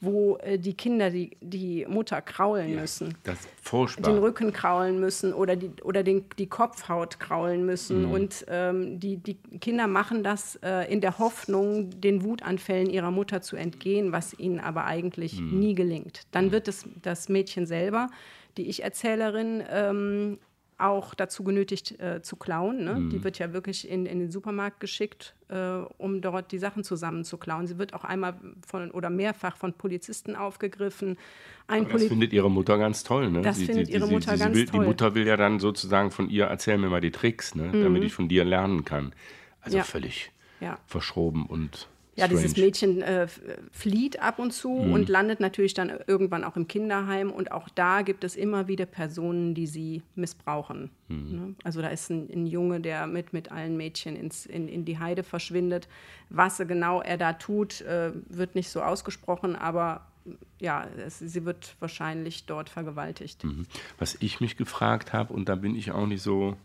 wo 0.00 0.36
äh, 0.36 0.58
die 0.58 0.74
Kinder 0.74 1.10
die, 1.10 1.36
die 1.40 1.86
Mutter 1.88 2.20
kraulen 2.22 2.70
ja, 2.70 2.80
müssen. 2.80 3.14
Das 3.24 3.40
ist 3.40 3.48
furchtbar. 3.62 4.12
Den 4.12 4.22
Rücken 4.22 4.52
kraulen 4.52 5.00
müssen 5.00 5.32
oder 5.32 5.56
die, 5.56 5.70
oder 5.82 6.02
den, 6.02 6.24
die 6.38 6.46
Kopfhaut 6.46 7.18
kraulen 7.18 7.66
müssen. 7.66 8.06
Mhm. 8.06 8.12
Und 8.12 8.46
ähm, 8.48 9.00
die, 9.00 9.16
die 9.16 9.34
Kinder 9.60 9.86
machen 9.86 10.22
das 10.22 10.56
äh, 10.62 10.92
in 10.92 11.00
der 11.00 11.18
Hoffnung, 11.18 12.00
den 12.00 12.22
Wutanfällen 12.22 12.90
ihrer 12.90 13.10
Mutter 13.10 13.42
zu 13.42 13.56
entgehen, 13.56 14.12
was 14.12 14.38
ihnen 14.38 14.60
aber 14.60 14.84
eigentlich 14.84 15.40
mhm. 15.40 15.58
nie 15.58 15.74
gelingt. 15.74 16.26
Dann 16.30 16.52
wird 16.52 16.68
es, 16.68 16.84
das 17.02 17.28
Mädchen 17.28 17.66
selber 17.66 18.08
die 18.56 18.68
Ich-Erzählerin 18.68 19.62
ähm, 19.70 20.38
auch 20.78 21.14
dazu 21.14 21.42
genötigt 21.42 21.98
äh, 22.00 22.22
zu 22.22 22.36
klauen. 22.36 22.84
Ne? 22.84 22.94
Mhm. 22.94 23.10
Die 23.10 23.24
wird 23.24 23.38
ja 23.38 23.52
wirklich 23.52 23.88
in, 23.88 24.06
in 24.06 24.20
den 24.20 24.30
Supermarkt 24.30 24.78
geschickt, 24.78 25.34
äh, 25.48 25.80
um 25.98 26.20
dort 26.20 26.52
die 26.52 26.58
Sachen 26.58 26.84
zusammen 26.84 27.24
zu 27.24 27.36
klauen. 27.36 27.66
Sie 27.66 27.78
wird 27.78 27.94
auch 27.94 28.04
einmal 28.04 28.34
von 28.66 28.92
oder 28.92 29.10
mehrfach 29.10 29.56
von 29.56 29.72
Polizisten 29.72 30.36
aufgegriffen. 30.36 31.18
Ein 31.66 31.84
das 31.84 31.92
Poli 31.92 32.08
findet 32.08 32.32
ihre 32.32 32.50
Mutter 32.50 32.78
ganz 32.78 33.02
toll. 33.02 33.30
Ne? 33.30 33.42
Das 33.42 33.56
sie, 33.56 33.66
findet 33.66 33.88
sie, 33.88 33.92
ihre 33.94 34.06
Mutter 34.06 34.36
sie, 34.36 34.44
ganz 34.44 34.56
will, 34.56 34.66
toll. 34.66 34.80
Die 34.80 34.86
Mutter 34.86 35.14
will 35.16 35.26
ja 35.26 35.36
dann 35.36 35.58
sozusagen 35.58 36.12
von 36.12 36.30
ihr, 36.30 36.44
erzähl 36.44 36.78
mir 36.78 36.88
mal 36.88 37.00
die 37.00 37.10
Tricks, 37.10 37.56
ne? 37.56 37.64
Mhm. 37.64 37.82
damit 37.82 38.04
ich 38.04 38.12
von 38.12 38.28
dir 38.28 38.44
lernen 38.44 38.84
kann. 38.84 39.12
Also 39.60 39.78
ja. 39.78 39.82
völlig 39.82 40.30
ja. 40.60 40.78
verschroben 40.86 41.46
und 41.46 41.88
ja, 42.18 42.26
Strange. 42.26 42.42
dieses 42.42 42.56
Mädchen 42.56 43.02
äh, 43.02 43.28
flieht 43.70 44.20
ab 44.20 44.38
und 44.38 44.52
zu 44.52 44.70
mhm. 44.70 44.92
und 44.92 45.08
landet 45.08 45.40
natürlich 45.40 45.74
dann 45.74 45.92
irgendwann 46.06 46.44
auch 46.44 46.56
im 46.56 46.66
Kinderheim. 46.66 47.30
Und 47.30 47.52
auch 47.52 47.68
da 47.68 48.02
gibt 48.02 48.24
es 48.24 48.34
immer 48.34 48.66
wieder 48.66 48.86
Personen, 48.86 49.54
die 49.54 49.66
sie 49.66 50.02
missbrauchen. 50.16 50.90
Mhm. 51.08 51.30
Ne? 51.30 51.54
Also 51.62 51.80
da 51.80 51.88
ist 51.88 52.10
ein, 52.10 52.28
ein, 52.30 52.46
Junge, 52.46 52.80
der 52.80 53.06
mit, 53.06 53.32
mit 53.32 53.52
allen 53.52 53.76
Mädchen 53.76 54.16
ins, 54.16 54.46
in, 54.46 54.68
in 54.68 54.84
die 54.84 54.98
Heide 54.98 55.22
verschwindet. 55.22 55.88
Was 56.28 56.58
genau 56.58 57.00
er 57.00 57.18
da 57.18 57.34
tut, 57.34 57.82
äh, 57.82 58.12
wird 58.28 58.54
nicht 58.54 58.70
so 58.70 58.82
ausgesprochen, 58.82 59.54
aber 59.54 60.06
ja, 60.58 60.86
es, 60.98 61.20
sie 61.20 61.44
wird 61.44 61.76
wahrscheinlich 61.78 62.46
dort 62.46 62.68
vergewaltigt. 62.68 63.44
Mhm. 63.44 63.66
Was 63.98 64.16
ich 64.20 64.40
mich 64.40 64.56
gefragt 64.56 65.12
habe, 65.12 65.32
und 65.32 65.48
da 65.48 65.54
bin 65.54 65.74
ich 65.76 65.92
auch 65.92 66.06
nicht 66.06 66.22
so, 66.22 66.56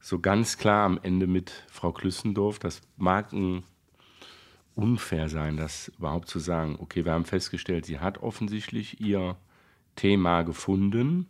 so 0.00 0.18
ganz 0.18 0.58
klar 0.58 0.84
am 0.84 0.98
Ende 1.02 1.26
mit 1.26 1.64
Frau 1.68 1.92
Klüssendorf, 1.92 2.58
das 2.58 2.82
mag 2.96 3.32
ein 3.32 3.62
unfair 4.76 5.28
sein, 5.28 5.56
das 5.56 5.88
überhaupt 5.98 6.28
zu 6.28 6.38
sagen. 6.38 6.76
Okay, 6.78 7.04
wir 7.04 7.12
haben 7.12 7.24
festgestellt, 7.24 7.86
sie 7.86 7.98
hat 7.98 8.18
offensichtlich 8.18 9.00
ihr 9.00 9.36
Thema 9.96 10.42
gefunden 10.42 11.26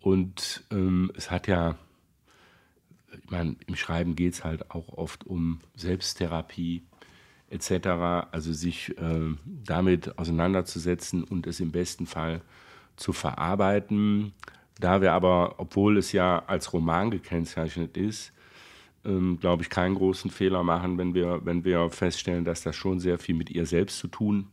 und 0.00 0.64
ähm, 0.70 1.10
es 1.16 1.30
hat 1.30 1.48
ja, 1.48 1.76
ich 3.12 3.30
meine, 3.30 3.56
im 3.66 3.74
Schreiben 3.74 4.14
geht 4.14 4.34
es 4.34 4.44
halt 4.44 4.70
auch 4.70 4.88
oft 4.90 5.24
um 5.26 5.60
Selbsttherapie 5.74 6.82
etc., 7.48 7.86
also 8.30 8.52
sich 8.52 8.96
äh, 8.98 9.34
damit 9.46 10.18
auseinanderzusetzen 10.18 11.24
und 11.24 11.46
es 11.46 11.60
im 11.60 11.72
besten 11.72 12.06
Fall 12.06 12.42
zu 12.96 13.12
verarbeiten. 13.12 14.32
Da 14.78 15.00
wir 15.00 15.12
aber, 15.12 15.54
obwohl 15.58 15.98
es 15.98 16.12
ja 16.12 16.44
als 16.46 16.72
Roman 16.72 17.10
gekennzeichnet 17.10 17.96
ist, 17.96 18.32
ähm, 19.04 19.38
glaube 19.40 19.62
ich, 19.62 19.70
keinen 19.70 19.94
großen 19.94 20.30
Fehler 20.30 20.62
machen, 20.62 20.98
wenn 20.98 21.14
wir, 21.14 21.44
wenn 21.44 21.64
wir 21.64 21.90
feststellen, 21.90 22.44
dass 22.44 22.62
das 22.62 22.76
schon 22.76 23.00
sehr 23.00 23.18
viel 23.18 23.34
mit 23.34 23.50
ihr 23.50 23.66
selbst 23.66 23.98
zu 23.98 24.08
tun 24.08 24.48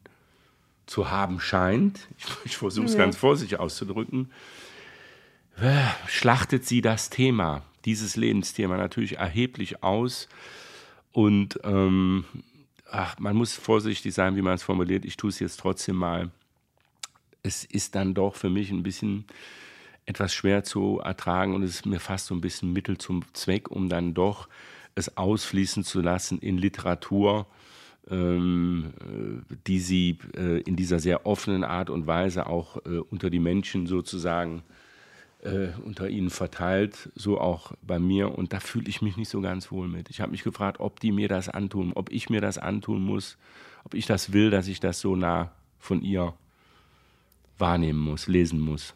zu 0.86 1.12
haben 1.12 1.39
scheint. 1.39 2.08
Ich, 2.18 2.25
ich 2.46 2.58
versuche 2.58 2.86
es 2.86 2.94
ja. 2.94 3.00
ganz 3.00 3.15
vorsichtig 3.15 3.60
auszudrücken. 3.60 4.32
Äh, 5.58 5.86
schlachtet 6.08 6.65
sie 6.65 6.82
das 6.82 7.10
Thema, 7.10 7.63
dieses 7.86 8.15
Lebensthema 8.15 8.77
natürlich 8.77 9.18
erheblich 9.18 9.84
aus. 9.84 10.27
Und 11.12 11.60
ähm, 11.63 12.25
ach, 12.89 13.20
man 13.20 13.36
muss 13.36 13.53
vorsichtig 13.53 14.13
sein, 14.13 14.36
wie 14.36 14.41
man 14.41 14.56
es 14.56 14.63
formuliert. 14.63 15.06
Ich 15.06 15.18
tue 15.18 15.29
es 15.29 15.39
jetzt 15.39 15.60
trotzdem 15.60 15.96
mal. 15.96 16.32
Es 17.44 17.65
ist 17.65 17.96
dann 17.96 18.13
doch 18.13 18.36
für 18.36 18.50
mich 18.50 18.72
ein 18.72 18.84
bisschen 18.84 19.25
etwas 20.10 20.34
schwer 20.34 20.63
zu 20.63 21.00
ertragen 21.00 21.54
und 21.54 21.62
es 21.62 21.70
ist 21.70 21.86
mir 21.86 22.00
fast 22.00 22.25
so 22.25 22.34
ein 22.34 22.42
bisschen 22.42 22.74
Mittel 22.74 22.98
zum 22.98 23.24
Zweck, 23.34 23.70
um 23.70 23.89
dann 23.89 24.16
doch 24.16 24.50
es 24.96 25.18
ausfließen 25.18 25.84
zu 25.84 26.01
lassen 26.01 26.39
in 26.39 26.58
Literatur, 26.58 27.46
ähm, 28.10 28.94
äh, 29.00 29.56
die 29.68 29.80
sie 29.80 30.18
äh, 30.36 30.62
in 30.62 30.75
dieser 30.75 30.98
sehr 30.98 31.28
offenen 31.28 31.63
Art 31.63 31.92
und 31.92 32.08
Weise 32.08 32.48
auch 32.48 32.78
äh, 32.86 32.98
unter 33.12 33.30
die 33.30 33.39
Menschen 33.39 33.86
sozusagen 33.86 34.63
äh, 35.44 35.68
unter 35.86 36.10
ihnen 36.10 36.32
verteilt, 36.32 37.12
so 37.13 37.39
auch 37.39 37.74
bei 37.84 38.00
mir. 38.00 38.36
Und 38.36 38.51
da 38.51 38.60
fühle 38.60 38.89
ich 38.89 39.04
mich 39.04 39.16
nicht 39.16 39.30
so 39.30 39.42
ganz 39.42 39.72
wohl 39.72 39.88
mit. 39.88 40.10
Ich 40.10 40.22
habe 40.22 40.32
mich 40.32 40.44
gefragt, 40.44 40.80
ob 40.80 41.00
die 41.00 41.12
mir 41.12 41.28
das 41.28 41.50
antun, 41.50 41.94
ob 41.94 42.12
ich 42.12 42.32
mir 42.32 42.42
das 42.42 42.58
antun 42.58 43.04
muss, 43.04 43.38
ob 43.84 43.94
ich 43.94 44.08
das 44.08 44.34
will, 44.34 44.50
dass 44.50 44.68
ich 44.68 44.80
das 44.80 45.00
so 45.00 45.16
nah 45.16 45.51
von 45.78 46.01
ihr 46.01 46.34
wahrnehmen 47.60 48.00
muss, 48.00 48.28
lesen 48.28 48.60
muss. 48.60 48.96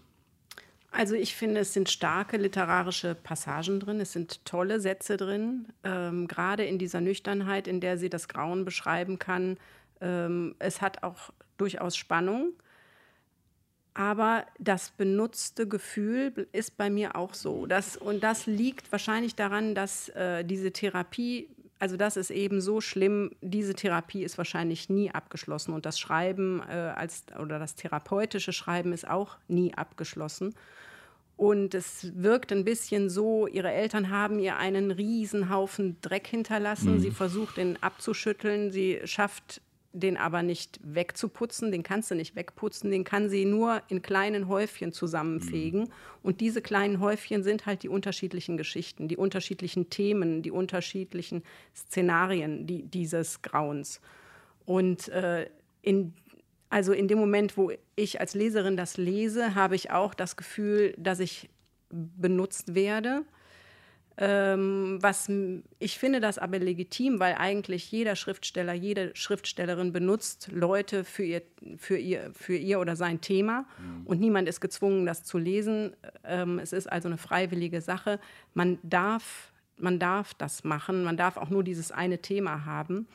Also 0.96 1.16
ich 1.16 1.36
finde, 1.36 1.62
es 1.62 1.74
sind 1.74 1.90
starke 1.90 2.38
literarische 2.38 3.16
Passagen 3.16 3.80
drin, 3.80 4.00
es 4.00 4.14
sind 4.14 4.46
tolle 4.46 4.80
Sätze 4.80 5.18
drin, 5.18 5.66
ähm, 5.84 6.28
gerade 6.28 6.66
in 6.66 6.78
dieser 6.78 7.02
Nüchternheit, 7.02 7.68
in 7.68 7.80
der 7.80 7.98
sie 7.98 8.12
das 8.12 8.28
Grauen 8.28 8.64
beschreiben 8.64 9.18
kann. 9.18 9.58
Ähm, 10.02 10.54
es 10.60 10.82
hat 10.82 11.02
auch 11.02 11.34
durchaus 11.58 11.98
Spannung, 11.98 12.54
aber 13.96 14.46
das 14.60 14.92
benutzte 14.92 15.68
Gefühl 15.68 16.48
ist 16.52 16.78
bei 16.78 16.92
mir 16.92 17.16
auch 17.16 17.34
so. 17.34 17.66
Das, 17.66 17.98
und 17.98 18.24
das 18.24 18.46
liegt 18.46 18.92
wahrscheinlich 18.92 19.34
daran, 19.34 19.74
dass 19.74 20.10
äh, 20.10 20.46
diese 20.46 20.72
Therapie 20.72 21.50
also 21.80 21.98
das 21.98 22.16
ist 22.16 22.32
eben 22.32 22.62
so 22.62 22.80
schlimm, 22.80 23.32
diese 23.42 23.74
Therapie 23.74 24.24
ist 24.24 24.38
wahrscheinlich 24.38 24.90
nie 24.90 25.12
abgeschlossen 25.12 25.74
und 25.74 25.86
das 25.86 26.00
Schreiben 26.00 26.62
äh, 26.70 26.72
als, 26.72 27.26
oder 27.38 27.60
das 27.60 27.76
therapeutische 27.76 28.54
Schreiben 28.54 28.94
ist 28.94 29.06
auch 29.06 29.36
nie 29.50 29.74
abgeschlossen. 29.74 30.56
Und 31.36 31.74
es 31.74 32.12
wirkt 32.16 32.52
ein 32.52 32.64
bisschen 32.64 33.10
so, 33.10 33.48
ihre 33.48 33.72
Eltern 33.72 34.10
haben 34.10 34.40
ihr 34.40 34.58
einen 34.58 34.92
Riesenhaufen 34.92 35.98
Dreck 36.02 36.28
hinterlassen. 36.28 36.96
Mhm. 36.96 37.00
Sie 37.00 37.12
versucht, 37.12 37.58
den 37.58 37.82
abzuschütteln. 37.82 38.72
Sie 38.72 39.00
schafft 39.06 39.62
den 39.94 40.18
aber 40.18 40.44
nicht 40.44 40.80
wegzuputzen. 40.84 41.72
Den 41.72 41.84
kannst 41.84 42.12
du 42.12 42.16
nicht 42.16 42.36
wegputzen. 42.36 42.92
Den 42.92 43.04
kann 43.04 43.30
sie 43.30 43.46
nur 43.46 43.82
in 43.88 44.02
kleinen 44.02 44.48
Häufchen 44.48 44.92
zusammenfegen. 44.92 45.82
Mhm. 45.82 45.92
Und 46.22 46.42
diese 46.42 46.62
kleinen 46.62 47.00
Häufchen 47.00 47.44
sind 47.44 47.66
halt 47.66 47.84
die 47.84 47.90
unterschiedlichen 47.90 48.58
Geschichten, 48.58 49.08
die 49.08 49.18
unterschiedlichen 49.18 49.90
Themen, 49.90 50.44
die 50.44 50.52
unterschiedlichen 50.52 51.44
Szenarien 51.76 52.68
die, 52.68 52.84
dieses 52.84 53.42
Grauens. 53.42 54.02
Und 54.66 55.10
äh, 55.10 55.50
in 55.82 56.14
also 56.74 56.92
in 56.92 57.08
dem 57.08 57.20
Moment, 57.20 57.56
wo 57.56 57.72
ich 57.96 58.20
als 58.20 58.34
Leserin 58.34 58.76
das 58.76 58.98
lese, 58.98 59.54
habe 59.54 59.76
ich 59.76 59.92
auch 59.92 60.16
das 60.16 60.38
Gefühl, 60.38 60.96
dass 60.98 61.20
ich 61.20 61.52
benutzt 61.92 62.74
werde. 62.74 63.26
Ähm, 64.18 64.98
was 65.00 65.32
ich 65.78 66.00
finde 66.00 66.20
das 66.20 66.40
aber 66.40 66.58
legitim, 66.58 67.20
weil 67.20 67.36
eigentlich 67.36 67.92
jeder 67.92 68.16
Schriftsteller, 68.16 68.74
jede 68.74 69.16
Schriftstellerin 69.16 69.94
benutzt 69.94 70.50
Leute 70.52 71.04
für 71.04 71.24
ihr, 71.24 71.44
für 71.78 71.98
ihr, 71.98 72.32
für 72.34 72.56
ihr 72.56 72.80
oder 72.80 72.96
sein 72.96 73.22
Thema 73.22 73.68
mhm. 73.78 74.08
und 74.08 74.20
niemand 74.20 74.50
ist 74.50 74.60
gezwungen, 74.60 75.06
das 75.06 75.24
zu 75.24 75.38
lesen. 75.38 75.96
Ähm, 76.24 76.58
es 76.58 76.74
ist 76.74 76.92
also 76.92 77.08
eine 77.08 77.20
freiwillige 77.20 77.82
Sache. 77.82 78.20
Man 78.56 78.80
darf, 78.82 79.52
man 79.78 80.00
darf 80.00 80.34
das 80.34 80.64
machen, 80.64 81.04
man 81.04 81.18
darf 81.18 81.38
auch 81.38 81.52
nur 81.52 81.64
dieses 81.64 81.92
eine 81.92 82.18
Thema 82.18 82.66
haben. 82.66 83.08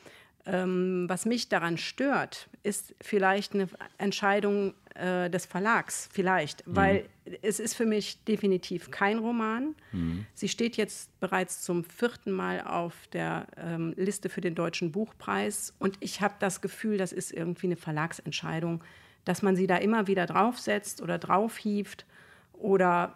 Ähm, 0.51 1.05
was 1.07 1.25
mich 1.25 1.49
daran 1.49 1.77
stört, 1.77 2.49
ist 2.63 2.95
vielleicht 3.01 3.53
eine 3.53 3.67
Entscheidung 3.97 4.73
äh, 4.95 5.29
des 5.29 5.45
Verlags, 5.45 6.09
vielleicht, 6.11 6.65
mhm. 6.67 6.75
weil 6.75 7.09
es 7.41 7.59
ist 7.59 7.75
für 7.75 7.85
mich 7.85 8.23
definitiv 8.25 8.91
kein 8.91 9.19
Roman. 9.19 9.75
Mhm. 9.91 10.25
Sie 10.33 10.49
steht 10.49 10.77
jetzt 10.77 11.17
bereits 11.19 11.61
zum 11.61 11.83
vierten 11.83 12.31
Mal 12.31 12.61
auf 12.61 12.95
der 13.13 13.47
ähm, 13.57 13.93
Liste 13.95 14.29
für 14.29 14.41
den 14.41 14.55
Deutschen 14.55 14.91
Buchpreis 14.91 15.73
und 15.79 15.97
ich 15.99 16.21
habe 16.21 16.35
das 16.39 16.61
Gefühl, 16.61 16.97
das 16.97 17.11
ist 17.11 17.31
irgendwie 17.31 17.67
eine 17.67 17.77
Verlagsentscheidung, 17.77 18.83
dass 19.25 19.41
man 19.41 19.55
sie 19.55 19.67
da 19.67 19.77
immer 19.77 20.07
wieder 20.07 20.25
draufsetzt 20.25 21.01
oder 21.01 21.17
draufhieft 21.17 22.05
oder 22.53 23.15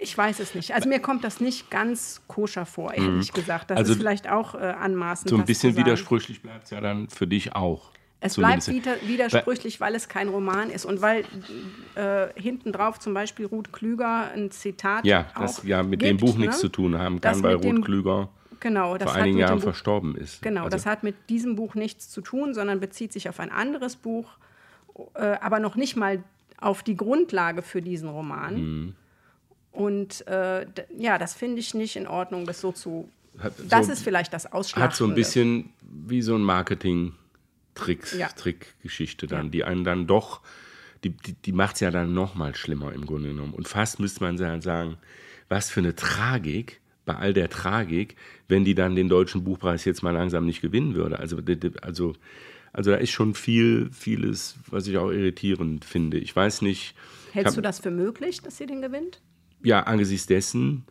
ich 0.00 0.16
weiß 0.16 0.40
es 0.40 0.54
nicht. 0.54 0.74
Also 0.74 0.88
mir 0.88 1.00
kommt 1.00 1.24
das 1.24 1.40
nicht 1.40 1.70
ganz 1.70 2.22
koscher 2.28 2.66
vor, 2.66 2.94
ehrlich 2.94 3.32
mhm. 3.32 3.34
gesagt. 3.34 3.70
Das 3.70 3.78
also 3.78 3.92
ist 3.92 3.98
vielleicht 3.98 4.28
auch 4.28 4.54
äh, 4.54 4.58
anmaßend. 4.58 5.30
So 5.30 5.36
ein 5.36 5.44
bisschen 5.44 5.76
widersprüchlich 5.76 6.42
bleibt 6.42 6.64
es 6.64 6.70
ja 6.70 6.80
dann 6.80 7.08
für 7.08 7.26
dich 7.26 7.54
auch. 7.54 7.92
Es 8.20 8.34
bleibt 8.34 8.66
wieder, 8.66 8.96
widersprüchlich, 9.04 9.80
weil 9.80 9.94
es 9.94 10.08
kein 10.08 10.28
Roman 10.28 10.70
ist 10.70 10.84
und 10.84 11.00
weil 11.00 11.24
äh, 11.94 12.28
hinten 12.34 12.72
drauf 12.72 12.98
zum 12.98 13.14
Beispiel 13.14 13.46
Ruth 13.46 13.72
Klüger 13.72 14.32
ein 14.34 14.50
Zitat 14.50 15.04
ja, 15.04 15.26
das 15.38 15.62
ja 15.62 15.84
mit 15.84 16.00
gibt, 16.00 16.10
dem 16.10 16.16
Buch 16.16 16.34
ne? 16.34 16.46
nichts 16.46 16.58
zu 16.58 16.68
tun 16.68 16.98
haben 16.98 17.20
kann, 17.20 17.42
weil 17.44 17.54
Ruth 17.54 17.64
dem, 17.64 17.84
Klüger 17.84 18.28
genau, 18.58 18.98
vor 18.98 19.12
einigen 19.12 19.38
Jahren 19.38 19.60
verstorben 19.60 20.16
ist. 20.16 20.42
Genau, 20.42 20.64
also. 20.64 20.70
das 20.70 20.84
hat 20.84 21.04
mit 21.04 21.14
diesem 21.28 21.54
Buch 21.54 21.76
nichts 21.76 22.10
zu 22.10 22.20
tun, 22.20 22.54
sondern 22.54 22.80
bezieht 22.80 23.12
sich 23.12 23.28
auf 23.28 23.38
ein 23.38 23.52
anderes 23.52 23.94
Buch, 23.94 24.30
äh, 25.14 25.36
aber 25.40 25.60
noch 25.60 25.76
nicht 25.76 25.94
mal 25.94 26.24
auf 26.60 26.82
die 26.82 26.96
Grundlage 26.96 27.62
für 27.62 27.82
diesen 27.82 28.08
Roman. 28.08 28.54
Mhm. 28.56 28.94
Und 29.72 30.26
äh, 30.26 30.66
ja, 30.96 31.18
das 31.18 31.34
finde 31.34 31.60
ich 31.60 31.74
nicht 31.74 31.96
in 31.96 32.06
Ordnung, 32.06 32.46
das 32.46 32.60
so 32.60 32.72
zu. 32.72 33.10
Hat 33.38 33.52
das 33.68 33.86
so, 33.86 33.92
ist 33.92 34.02
vielleicht 34.02 34.32
das 34.32 34.50
Ausschlaggebende. 34.50 34.92
Hat 34.92 34.96
so 34.96 35.06
ein 35.06 35.14
bisschen 35.14 35.70
wie 35.82 36.22
so 36.22 36.34
ein 36.34 36.40
Marketing-Trick-Geschichte 36.42 39.26
ja. 39.26 39.30
dann, 39.30 39.46
ja. 39.46 39.50
die 39.50 39.64
einen 39.64 39.84
dann 39.84 40.06
doch, 40.06 40.40
die, 41.04 41.10
die, 41.10 41.34
die 41.34 41.52
macht 41.52 41.74
es 41.76 41.80
ja 41.80 41.90
dann 41.90 42.14
noch 42.14 42.34
mal 42.34 42.54
schlimmer 42.56 42.92
im 42.92 43.06
Grunde 43.06 43.28
genommen. 43.28 43.54
Und 43.54 43.68
fast 43.68 44.00
müsste 44.00 44.24
man 44.24 44.38
sagen, 44.38 44.96
was 45.48 45.70
für 45.70 45.80
eine 45.80 45.94
Tragik, 45.94 46.80
bei 47.08 47.16
all 47.16 47.32
der 47.32 47.48
Tragik, 47.48 48.16
wenn 48.48 48.64
die 48.64 48.74
dann 48.74 48.94
den 48.94 49.08
deutschen 49.08 49.42
Buchpreis 49.42 49.84
jetzt 49.86 50.02
mal 50.02 50.12
langsam 50.12 50.44
nicht 50.44 50.60
gewinnen 50.60 50.94
würde. 50.94 51.18
Also, 51.18 51.38
also, 51.80 52.12
also 52.72 52.90
da 52.90 52.96
ist 52.98 53.10
schon 53.10 53.34
viel, 53.34 53.88
vieles, 53.92 54.56
was 54.68 54.86
ich 54.86 54.98
auch 54.98 55.10
irritierend 55.10 55.86
finde. 55.86 56.18
Ich 56.18 56.36
weiß 56.36 56.62
nicht. 56.62 56.94
Hältst 57.32 57.52
hab, 57.52 57.54
du 57.56 57.62
das 57.62 57.80
für 57.80 57.90
möglich, 57.90 58.42
dass 58.42 58.58
sie 58.58 58.66
den 58.66 58.82
gewinnt? 58.82 59.22
Ja, 59.62 59.80
angesichts 59.80 60.26
dessen, 60.26 60.84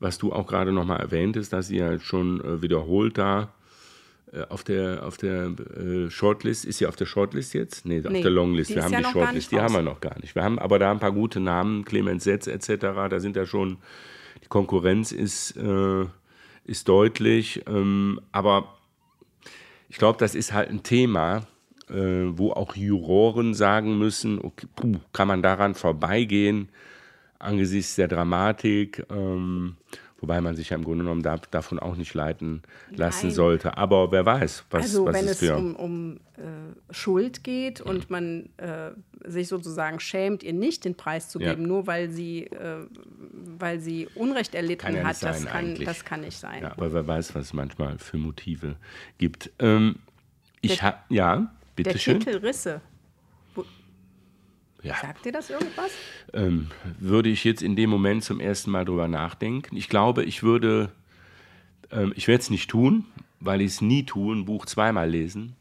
was 0.00 0.18
du 0.18 0.32
auch 0.32 0.46
gerade 0.46 0.72
nochmal 0.72 1.00
erwähntest, 1.00 1.52
dass 1.52 1.68
sie 1.68 1.78
ja 1.78 1.98
schon 1.98 2.42
äh, 2.42 2.62
wiederholt 2.62 3.18
da 3.18 3.52
äh, 4.32 4.42
auf 4.48 4.64
der, 4.64 5.06
auf 5.06 5.16
der 5.16 5.52
äh, 5.76 6.10
Shortlist, 6.10 6.64
ist 6.64 6.78
sie 6.78 6.86
auf 6.86 6.96
der 6.96 7.06
Shortlist 7.06 7.54
jetzt? 7.54 7.86
Nee, 7.86 8.00
nee 8.00 8.06
auf 8.06 8.22
der 8.22 8.30
Longlist. 8.30 8.74
Wir 8.74 8.84
haben 8.84 8.92
ja 8.92 9.00
die 9.00 9.10
Shortlist, 9.10 9.52
die 9.52 9.60
haben 9.60 9.74
wir 9.74 9.82
noch 9.82 10.00
gar 10.00 10.18
nicht. 10.20 10.34
Wir 10.34 10.44
haben 10.44 10.58
aber 10.58 10.78
da 10.78 10.90
ein 10.90 11.00
paar 11.00 11.12
gute 11.12 11.40
Namen, 11.40 11.84
Clemens 11.84 12.24
Setz 12.24 12.46
etc., 12.46 12.68
da 13.08 13.20
sind 13.20 13.36
ja 13.36 13.46
schon, 13.46 13.78
die 14.42 14.48
Konkurrenz 14.48 15.12
ist, 15.12 15.56
äh, 15.56 16.04
ist 16.64 16.88
deutlich, 16.88 17.62
ähm, 17.66 18.20
aber 18.32 18.76
ich 19.88 19.96
glaube, 19.96 20.18
das 20.18 20.34
ist 20.34 20.52
halt 20.52 20.68
ein 20.68 20.82
Thema, 20.82 21.46
äh, 21.88 22.26
wo 22.32 22.52
auch 22.52 22.76
Juroren 22.76 23.54
sagen 23.54 23.98
müssen, 23.98 24.38
okay, 24.38 24.66
puh, 24.76 24.96
kann 25.12 25.28
man 25.28 25.42
daran 25.42 25.74
vorbeigehen, 25.74 26.68
angesichts 27.38 27.96
der 27.96 28.08
Dramatik, 28.08 29.06
ähm, 29.10 29.76
wobei 30.20 30.40
man 30.40 30.56
sich 30.56 30.70
ja 30.70 30.76
im 30.76 30.84
Grunde 30.84 31.04
genommen 31.04 31.22
da, 31.22 31.36
davon 31.50 31.78
auch 31.78 31.96
nicht 31.96 32.14
leiten 32.14 32.62
lassen 32.90 33.28
Nein. 33.28 33.34
sollte. 33.34 33.76
Aber 33.76 34.10
wer 34.10 34.26
weiß, 34.26 34.64
was, 34.70 34.82
also, 34.82 35.06
was 35.06 35.14
wenn 35.14 35.28
es 35.28 35.38
für 35.38 35.56
um, 35.56 35.76
um 35.76 36.16
äh, 36.36 36.92
Schuld 36.92 37.44
geht 37.44 37.80
und 37.80 38.10
man 38.10 38.48
äh, 38.56 38.90
sich 39.24 39.48
sozusagen 39.48 40.00
schämt, 40.00 40.42
ihr 40.42 40.52
nicht 40.52 40.84
den 40.84 40.96
Preis 40.96 41.28
zu 41.28 41.38
geben, 41.38 41.62
ja. 41.62 41.68
nur 41.68 41.86
weil 41.86 42.10
sie, 42.10 42.44
äh, 42.46 42.86
weil 43.58 43.80
sie 43.80 44.08
Unrecht 44.14 44.54
erlitten 44.54 44.96
ja 44.96 45.04
hat, 45.04 45.22
das, 45.22 45.46
kann, 45.46 45.76
das 45.76 46.04
kann 46.04 46.22
nicht 46.22 46.38
sein. 46.38 46.62
Ja, 46.62 46.72
aber 46.72 46.92
wer 46.92 47.06
weiß, 47.06 47.34
was 47.34 47.46
es 47.46 47.52
manchmal 47.52 47.98
für 47.98 48.18
Motive 48.18 48.76
gibt. 49.18 49.50
Ähm, 49.60 49.96
ich 50.60 50.82
habe, 50.82 50.98
ja, 51.08 51.52
bitte 51.76 51.90
der 51.90 51.98
schön. 51.98 52.18
Titel 52.18 52.38
Risse 52.38 52.80
ja. 54.82 54.96
Sagt 55.00 55.24
dir 55.24 55.32
das 55.32 55.50
irgendwas? 55.50 55.90
Ähm, 56.32 56.68
würde 56.98 57.28
ich 57.28 57.44
jetzt 57.44 57.62
in 57.62 57.76
dem 57.76 57.90
Moment 57.90 58.24
zum 58.24 58.40
ersten 58.40 58.70
Mal 58.70 58.84
drüber 58.84 59.08
nachdenken. 59.08 59.76
Ich 59.76 59.88
glaube, 59.88 60.24
ich 60.24 60.42
würde, 60.42 60.92
ähm, 61.90 62.12
ich 62.16 62.28
werde 62.28 62.42
es 62.42 62.50
nicht 62.50 62.70
tun, 62.70 63.04
weil 63.40 63.60
ich 63.60 63.72
es 63.72 63.80
nie 63.80 64.04
tue, 64.04 64.34
ein 64.34 64.44
Buch 64.44 64.66
zweimal 64.66 65.08
lesen. 65.10 65.56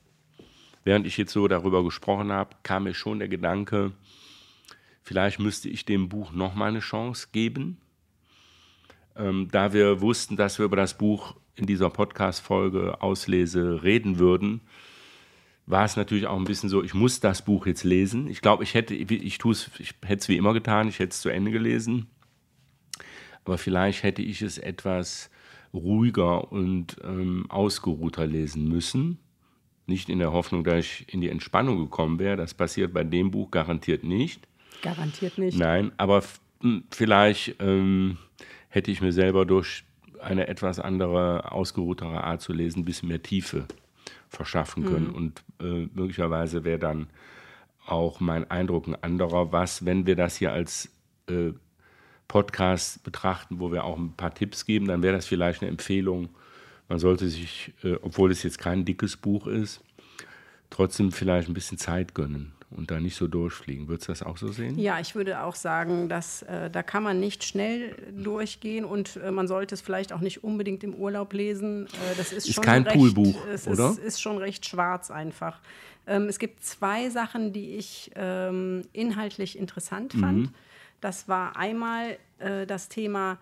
Während 0.83 1.05
ich 1.05 1.17
jetzt 1.17 1.33
so 1.33 1.47
darüber 1.47 1.83
gesprochen 1.83 2.31
habe, 2.31 2.55
kam 2.63 2.83
mir 2.83 2.93
schon 2.93 3.19
der 3.19 3.27
Gedanke, 3.27 3.91
vielleicht 5.01 5.39
müsste 5.39 5.69
ich 5.69 5.86
dem 5.86 6.09
Buch 6.09 6.31
noch 6.31 6.55
mal 6.55 6.69
eine 6.69 6.79
Chance 6.79 7.27
geben. 7.31 7.77
Ähm, 9.15 9.50
da 9.51 9.74
wir 9.74 10.00
wussten, 10.00 10.38
dass 10.38 10.59
wir 10.59 10.65
über 10.65 10.77
das 10.77 10.97
Buch 10.97 11.36
in 11.55 11.65
dieser 11.65 11.89
Podcast-Folge 11.89 13.01
Auslese 13.01 13.81
reden 13.83 14.19
würden, 14.19 14.62
war 15.67 15.83
es 15.83 15.97
natürlich 15.97 16.27
auch 16.27 16.38
ein 16.38 16.45
bisschen 16.45 16.69
so, 16.69 16.81
ich 16.81 16.93
muss 16.93 17.19
das 17.19 17.43
Buch 17.43 17.67
jetzt 17.67 17.83
lesen. 17.83 18.27
Ich 18.29 18.41
glaube, 18.41 18.63
ich 18.63 18.74
hätte, 18.74 18.95
ich 18.95 19.38
tue 19.38 19.51
es, 19.51 19.69
ich 19.79 19.93
hätte 20.03 20.21
es 20.21 20.29
wie 20.29 20.38
immer 20.38 20.53
getan, 20.53 20.88
ich 20.88 20.97
hätte 20.97 21.12
es 21.12 21.21
zu 21.21 21.29
Ende 21.29 21.51
gelesen. 21.51 22.07
Aber 23.43 23.57
vielleicht 23.57 24.01
hätte 24.03 24.21
ich 24.21 24.41
es 24.41 24.57
etwas 24.57 25.29
ruhiger 25.74 26.51
und 26.53 26.95
ähm, 27.03 27.45
ausgeruhter 27.50 28.25
lesen 28.25 28.69
müssen. 28.69 29.19
Nicht 29.88 30.09
in 30.09 30.19
der 30.19 30.31
Hoffnung, 30.31 30.63
dass 30.63 30.79
ich 30.79 31.13
in 31.13 31.19
die 31.19 31.29
Entspannung 31.29 31.77
gekommen 31.79 32.17
wäre. 32.17 32.38
Das 32.38 32.53
passiert 32.53 32.93
bei 32.93 33.03
dem 33.03 33.31
Buch 33.31 33.51
garantiert 33.51 34.05
nicht. 34.05 34.47
Garantiert 34.81 35.38
nicht. 35.38 35.57
Nein, 35.57 35.91
aber 35.97 36.24
vielleicht 36.91 37.55
ähm, 37.59 38.17
hätte 38.69 38.91
ich 38.91 39.01
mir 39.01 39.12
selber 39.12 39.45
durch 39.45 39.83
eine 40.21 40.47
etwas 40.47 40.79
andere, 40.79 41.51
ausgeruhtere 41.51 42.24
Art 42.24 42.41
zu 42.41 42.53
lesen, 42.53 42.79
ein 42.79 42.86
bisschen 42.86 43.09
mehr 43.09 43.21
Tiefe 43.21 43.67
verschaffen 44.29 44.86
können. 44.86 45.10
Mhm. 45.10 45.15
Und 45.15 45.43
äh, 45.62 45.88
möglicherweise 45.93 46.63
wäre 46.63 46.79
dann 46.79 47.07
auch 47.86 48.19
mein 48.19 48.50
Eindruck 48.51 48.88
ein 48.88 49.01
anderer, 49.01 49.51
was, 49.51 49.86
wenn 49.86 50.05
wir 50.05 50.15
das 50.15 50.38
hier 50.38 50.51
als 50.51 50.89
äh, 51.29 51.51
Podcast 52.27 53.03
betrachten, 53.03 53.60
wo 53.60 53.72
wir 53.72 53.86
auch 53.86 53.98
ein 53.98 54.13
paar 54.13 54.34
Tipps 54.34 54.65
geben, 54.65 54.88
dann 54.88 55.01
wäre 55.01 55.15
das 55.15 55.25
vielleicht 55.25 55.62
eine 55.62 55.72
Empfehlung. 55.72 56.29
Man 56.89 57.00
sollte 57.00 57.29
sich, 57.29 57.74
äh, 57.84 57.96
obwohl 58.01 58.31
es 58.31 58.43
jetzt 58.43 58.60
kein 58.60 58.86
dickes 58.86 59.17
Buch 59.17 59.48
ist, 59.48 59.81
trotzdem 60.69 61.12
vielleicht 61.12 61.47
ein 61.47 61.53
bisschen 61.53 61.77
Zeit 61.77 62.13
gönnen 62.13 62.53
und 62.69 62.91
da 62.91 63.00
nicht 63.00 63.15
so 63.15 63.27
durchfliegen. 63.27 63.88
Würdest 63.88 64.09
du 64.09 64.12
das 64.12 64.24
auch 64.24 64.38
so 64.38 64.51
sehen? 64.51 64.77
Ja, 64.77 65.00
ich 65.00 65.15
würde 65.15 65.43
auch 65.43 65.55
sagen, 65.55 66.09
dass 66.09 66.41
äh, 66.43 66.69
da 66.69 66.83
kann 66.83 67.03
man 67.03 67.19
nicht 67.19 67.43
schnell 67.43 67.95
durchgehen 68.12 68.83
und 68.86 69.17
äh, 69.17 69.31
man 69.31 69.47
sollte 69.47 69.75
es 69.75 69.81
vielleicht 69.81 70.12
auch 70.12 70.19
nicht 70.19 70.43
unbedingt 70.43 70.83
im 70.83 70.93
Urlaub 70.93 71.33
lesen. 71.33 71.86
Äh, 71.86 72.15
das 72.17 72.33
ist, 72.33 72.47
ist 72.47 72.55
schon 72.55 72.63
kein 72.63 72.83
recht, 72.83 72.95
Poolbuch, 72.95 73.45
es 73.47 73.67
oder? 73.67 73.91
Ist, 73.91 74.00
ist 74.00 74.21
schon 74.21 74.38
recht 74.38 74.65
schwarz 74.65 75.12
einfach. 75.12 75.59
Ähm, 76.05 76.24
es 76.24 76.39
gibt 76.39 76.63
zwei 76.63 77.09
Sachen, 77.09 77.53
die 77.53 77.75
ich 77.75 78.12
ähm, 78.15 78.83
inhaltlich 78.93 79.57
interessant 79.57 80.13
fand. 80.13 80.38
Mhm. 80.38 80.53
Das 81.00 81.27
war 81.27 81.55
einmal 81.55 82.17
äh, 82.39 82.65
das 82.65 82.89
Thema 82.89 83.38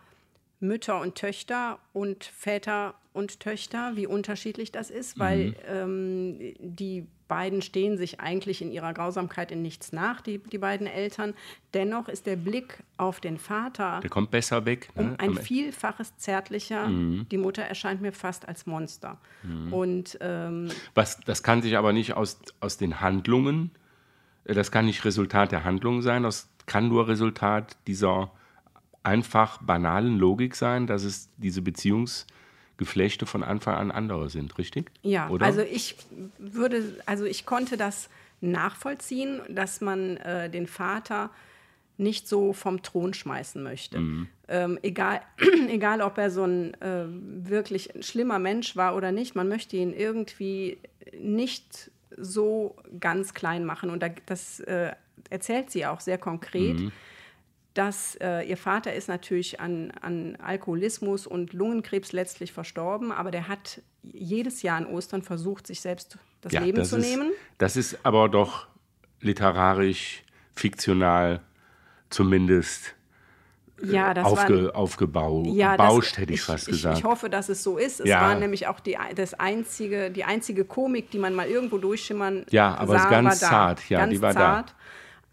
Mütter 0.59 0.99
und 1.01 1.15
Töchter 1.15 1.79
und 1.93 2.23
Väter 2.23 2.95
und 3.15 3.39
Töchter, 3.39 3.93
wie 3.95 4.07
unterschiedlich 4.07 4.71
das 4.71 4.89
ist, 4.89 5.17
weil 5.17 5.47
mhm. 5.47 5.55
ähm, 5.67 6.53
die 6.59 7.07
beiden 7.27 7.61
stehen 7.61 7.97
sich 7.97 8.19
eigentlich 8.19 8.61
in 8.61 8.71
ihrer 8.71 8.93
Grausamkeit 8.93 9.51
in 9.51 9.61
nichts 9.61 9.91
nach, 9.91 10.21
die, 10.21 10.37
die 10.37 10.57
beiden 10.57 10.85
Eltern. 10.85 11.33
Dennoch 11.73 12.07
ist 12.07 12.27
der 12.27 12.35
Blick 12.35 12.83
auf 12.97 13.19
den 13.19 13.37
Vater. 13.37 13.99
Der 14.01 14.09
kommt 14.09 14.31
besser 14.31 14.65
weg. 14.65 14.89
Ne? 14.95 15.01
Um 15.03 15.15
ein 15.17 15.33
Vielfaches 15.33 16.15
zärtlicher. 16.17 16.87
Mhm. 16.87 17.27
Die 17.31 17.37
Mutter 17.37 17.63
erscheint 17.63 18.01
mir 18.01 18.11
fast 18.11 18.47
als 18.47 18.67
Monster. 18.67 19.17
Mhm. 19.43 19.73
Und, 19.73 20.17
ähm, 20.21 20.69
Was, 20.93 21.19
das 21.21 21.41
kann 21.41 21.61
sich 21.61 21.77
aber 21.77 21.93
nicht 21.93 22.13
aus, 22.13 22.39
aus 22.59 22.77
den 22.77 23.01
Handlungen, 23.01 23.71
äh, 24.43 24.53
das 24.53 24.71
kann 24.71 24.85
nicht 24.85 25.03
Resultat 25.05 25.51
der 25.51 25.63
Handlungen 25.63 26.01
sein, 26.01 26.23
das 26.23 26.49
kann 26.65 26.89
nur 26.89 27.07
Resultat 27.07 27.77
dieser 27.87 28.31
einfach 29.03 29.61
banalen 29.61 30.17
Logik 30.17 30.55
sein, 30.55 30.87
dass 30.87 31.03
es 31.03 31.29
diese 31.37 31.61
Beziehungsgeflechte 32.77 33.25
von 33.25 33.43
Anfang 33.43 33.75
an 33.75 33.91
andere 33.91 34.29
sind, 34.29 34.57
richtig? 34.57 34.91
Ja, 35.01 35.29
Oder? 35.29 35.45
also 35.45 35.61
ich 35.61 35.95
würde, 36.37 36.97
also 37.05 37.25
ich 37.25 37.45
konnte 37.45 37.77
das 37.77 38.09
nachvollziehen, 38.41 39.41
dass 39.49 39.81
man 39.81 40.17
äh, 40.17 40.49
den 40.49 40.67
Vater 40.67 41.29
nicht 41.97 42.27
so 42.27 42.51
vom 42.51 42.83
Thron 42.83 43.13
schmeißen 43.13 43.63
möchte. 43.63 43.99
Mhm. 43.99 44.27
Ähm, 44.49 44.79
egal, 44.83 45.21
egal, 45.69 46.01
ob 46.01 46.17
er 46.17 46.29
so 46.29 46.43
ein 46.43 46.73
äh, 46.81 47.05
wirklich 47.07 47.89
schlimmer 48.01 48.39
Mensch 48.39 48.75
war 48.75 48.95
oder 48.95 49.11
nicht, 49.11 49.35
man 49.35 49.47
möchte 49.47 49.77
ihn 49.77 49.93
irgendwie 49.93 50.77
nicht 51.17 51.91
so 52.17 52.75
ganz 52.99 53.33
klein 53.33 53.63
machen. 53.63 53.89
Und 53.89 54.03
das 54.25 54.59
äh, 54.61 54.91
erzählt 55.29 55.71
sie 55.71 55.85
auch 55.85 56.01
sehr 56.01 56.17
konkret. 56.17 56.79
Mhm 56.79 56.91
dass 57.75 58.15
äh, 58.21 58.41
ihr 58.41 58.57
Vater 58.57 58.93
ist 58.93 59.09
natürlich 59.09 59.59
an, 59.59 59.91
an 60.01 60.37
Alkoholismus 60.37 61.27
und 61.27 61.53
Lungenkrebs 61.53 62.13
letztlich 62.13 62.53
verstorben, 62.53 63.11
aber 63.11 63.31
der 63.31 63.49
hat 63.49 63.81
jedes 64.01 64.61
Jahr 64.61 64.77
an 64.77 64.87
Ostern 64.87 65.21
versucht, 65.21 65.67
sich 65.67 65.81
selbst 65.81 66.17
das 66.41 66.53
ja, 66.53 66.61
Leben 66.61 66.77
das 66.77 66.89
zu 66.89 66.97
ist, 66.97 67.05
nehmen. 67.05 67.31
Das 67.57 67.75
ist 67.75 67.99
aber 68.03 68.29
doch 68.29 68.67
literarisch, 69.19 70.23
fiktional 70.53 71.41
zumindest 72.09 72.95
äh, 73.83 73.87
ja, 73.87 74.13
das 74.13 74.25
aufge, 74.25 74.67
war, 74.67 74.75
aufgebaut, 74.75 75.47
ja, 75.47 75.75
bauscht, 75.75 76.17
hätte 76.17 76.31
ich, 76.31 76.39
ich 76.39 76.45
fast 76.45 76.67
gesagt. 76.67 76.97
Ich, 76.97 77.03
ich, 77.03 77.05
hoffe, 77.05 77.29
dass 77.29 77.49
es 77.49 77.61
so 77.61 77.77
ist. 77.77 77.99
Es 77.99 78.07
ja. 78.07 78.21
war 78.21 78.35
nämlich 78.35 78.67
auch 78.67 78.79
die, 78.79 78.97
das 79.15 79.33
einzige, 79.33 80.11
die 80.11 80.23
einzige 80.23 80.63
Komik, 80.63 81.11
die 81.11 81.19
man 81.19 81.35
mal 81.35 81.47
irgendwo 81.47 81.77
durchschimmern 81.77 82.45
Ja, 82.51 82.73
aber 82.75 82.99
sah, 82.99 83.09
ganz 83.09 83.41
war 83.41 83.49
zart. 83.49 83.89
Ja, 83.89 83.99
ganz 83.99 84.13
die 84.13 84.21
war 84.21 84.31
zart. 84.31 84.69
da. 84.69 84.75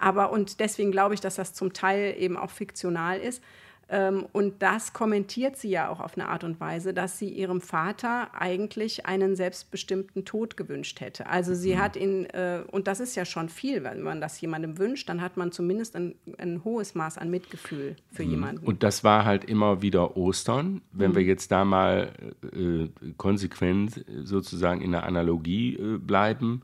Aber 0.02 0.32
und 0.32 0.58
deswegen 0.58 0.90
glaube 0.90 1.14
ich, 1.14 1.20
dass 1.20 1.36
das 1.36 1.54
zum 1.54 1.72
Teil 1.72 2.16
eben 2.18 2.36
auch 2.36 2.50
fiktional 2.50 3.20
ist. 3.20 3.40
Ähm, 3.88 4.26
und 4.32 4.62
das 4.62 4.94
kommentiert 4.94 5.56
sie 5.56 5.68
ja 5.68 5.88
auch 5.88 6.00
auf 6.00 6.16
eine 6.16 6.28
Art 6.28 6.42
und 6.42 6.58
Weise, 6.58 6.92
dass 6.92 7.18
sie 7.18 7.28
ihrem 7.28 7.60
Vater 7.60 8.30
eigentlich 8.34 9.06
einen 9.06 9.36
selbstbestimmten 9.36 10.24
Tod 10.24 10.56
gewünscht 10.56 11.00
hätte. 11.00 11.26
Also 11.26 11.54
sie 11.54 11.74
mhm. 11.74 11.78
hat 11.78 11.96
ihn, 11.96 12.24
äh, 12.26 12.62
und 12.70 12.88
das 12.88 12.98
ist 13.00 13.14
ja 13.14 13.24
schon 13.24 13.48
viel, 13.48 13.84
wenn 13.84 14.02
man 14.02 14.20
das 14.20 14.40
jemandem 14.40 14.78
wünscht, 14.78 15.08
dann 15.08 15.20
hat 15.20 15.36
man 15.36 15.52
zumindest 15.52 15.94
ein, 15.94 16.14
ein 16.38 16.64
hohes 16.64 16.94
Maß 16.94 17.18
an 17.18 17.30
Mitgefühl 17.30 17.96
für 18.10 18.24
mhm. 18.24 18.30
jemanden. 18.30 18.66
Und 18.66 18.82
das 18.82 19.04
war 19.04 19.24
halt 19.24 19.44
immer 19.44 19.82
wieder 19.82 20.16
Ostern. 20.16 20.80
Wenn 20.90 21.12
mhm. 21.12 21.16
wir 21.16 21.22
jetzt 21.22 21.52
da 21.52 21.64
mal 21.64 22.12
äh, 22.42 22.88
konsequent 23.18 24.04
sozusagen 24.24 24.80
in 24.80 24.92
der 24.92 25.04
Analogie 25.04 25.76
äh, 25.76 25.98
bleiben, 25.98 26.62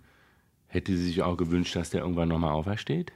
hätte 0.67 0.97
sie 0.97 1.05
sich 1.05 1.23
auch 1.23 1.37
gewünscht, 1.37 1.77
dass 1.77 1.91
der 1.91 2.01
irgendwann 2.01 2.29
nochmal 2.29 2.53
aufersteht? 2.53 3.13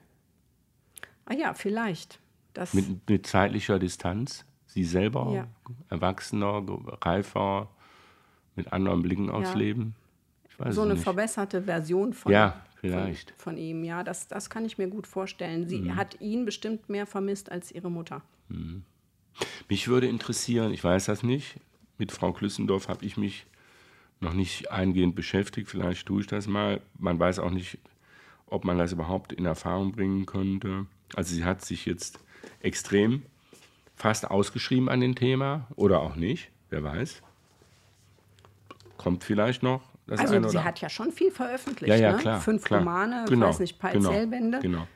Ah 1.26 1.34
ja, 1.34 1.54
vielleicht. 1.54 2.20
Das 2.54 2.74
mit, 2.74 3.08
mit 3.08 3.26
zeitlicher 3.26 3.78
Distanz? 3.78 4.44
Sie 4.66 4.84
selber, 4.84 5.32
ja. 5.34 5.48
erwachsener, 5.90 6.64
reifer, 7.02 7.68
mit 8.56 8.72
anderen 8.72 9.02
Blicken 9.02 9.30
aufs 9.30 9.50
ja. 9.50 9.56
Leben? 9.56 9.94
so 10.70 10.82
eine 10.82 10.94
nicht. 10.94 11.02
verbesserte 11.02 11.62
Version 11.62 12.12
von, 12.12 12.32
ja, 12.32 12.60
vielleicht. 12.76 13.30
Von, 13.32 13.54
von, 13.54 13.56
ihm. 13.56 13.84
Ja, 13.84 14.04
das, 14.04 14.28
das 14.28 14.50
kann 14.50 14.64
ich 14.64 14.78
mir 14.78 14.88
gut 14.88 15.06
vorstellen. 15.06 15.68
Sie 15.68 15.82
mhm. 15.82 15.96
hat 15.96 16.20
ihn 16.20 16.44
bestimmt 16.44 16.88
mehr 16.88 17.06
vermisst 17.06 17.50
als 17.50 17.72
ihre 17.72 17.90
Mutter. 17.90 18.22
Mhm. 18.48 18.84
Mich 19.68 19.88
würde 19.88 20.06
interessieren, 20.06 20.72
ich 20.72 20.84
weiß 20.84 21.06
das 21.06 21.22
nicht, 21.22 21.56
mit 21.98 22.12
Frau 22.12 22.32
Klüssendorf 22.32 22.88
habe 22.88 23.04
ich 23.04 23.16
mich 23.16 23.46
noch 24.20 24.34
nicht 24.34 24.70
eingehend 24.70 25.14
beschäftigt. 25.16 25.68
Vielleicht 25.68 26.06
tue 26.06 26.20
ich 26.20 26.26
das 26.26 26.46
mal. 26.46 26.80
Man 26.98 27.18
weiß 27.18 27.38
auch 27.38 27.50
nicht, 27.50 27.78
ob 28.46 28.64
man 28.64 28.78
das 28.78 28.92
überhaupt 28.92 29.32
in 29.32 29.46
Erfahrung 29.46 29.92
bringen 29.92 30.26
könnte. 30.26 30.86
Also 31.14 31.34
sie 31.34 31.44
hat 31.44 31.64
sich 31.64 31.86
jetzt 31.86 32.18
extrem 32.60 33.22
fast 33.96 34.30
ausgeschrieben 34.30 34.88
an 34.88 35.00
dem 35.00 35.14
Thema 35.14 35.68
oder 35.76 36.00
auch 36.00 36.16
nicht, 36.16 36.50
wer 36.70 36.82
weiß. 36.82 37.22
Kommt 38.96 39.24
vielleicht 39.24 39.62
noch. 39.62 39.82
Also 40.08 40.48
sie 40.48 40.58
hat 40.58 40.80
ja 40.80 40.88
schon 40.88 41.12
viel 41.12 41.30
veröffentlicht, 41.30 41.88
ja, 41.88 41.96
ja, 41.96 42.12
ne? 42.12 42.18
klar, 42.18 42.40
Fünf 42.40 42.64
klar. 42.64 42.80
Romane, 42.80 43.24
genau, 43.28 43.48
weiß 43.48 43.60
nicht, 43.60 43.78
paar 43.78 43.92
genau, 43.92 44.10
Erzählbände. 44.10 44.58
Genau. 44.60 44.86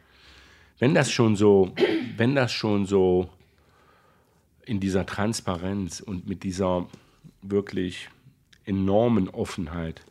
Wenn 0.79 0.95
das 0.95 1.11
schon 1.11 1.37
so, 1.37 1.73
wenn 2.17 2.35
das 2.35 2.53
schon 2.53 2.87
so 2.87 3.31
in 4.65 4.81
dieser 4.81 5.07
Transparenz 5.07 6.01
und 6.01 6.29
mit 6.29 6.43
dieser 6.43 6.87
wirklich 7.41 8.09
enormen 8.65 9.29
Offenheit 9.31 10.03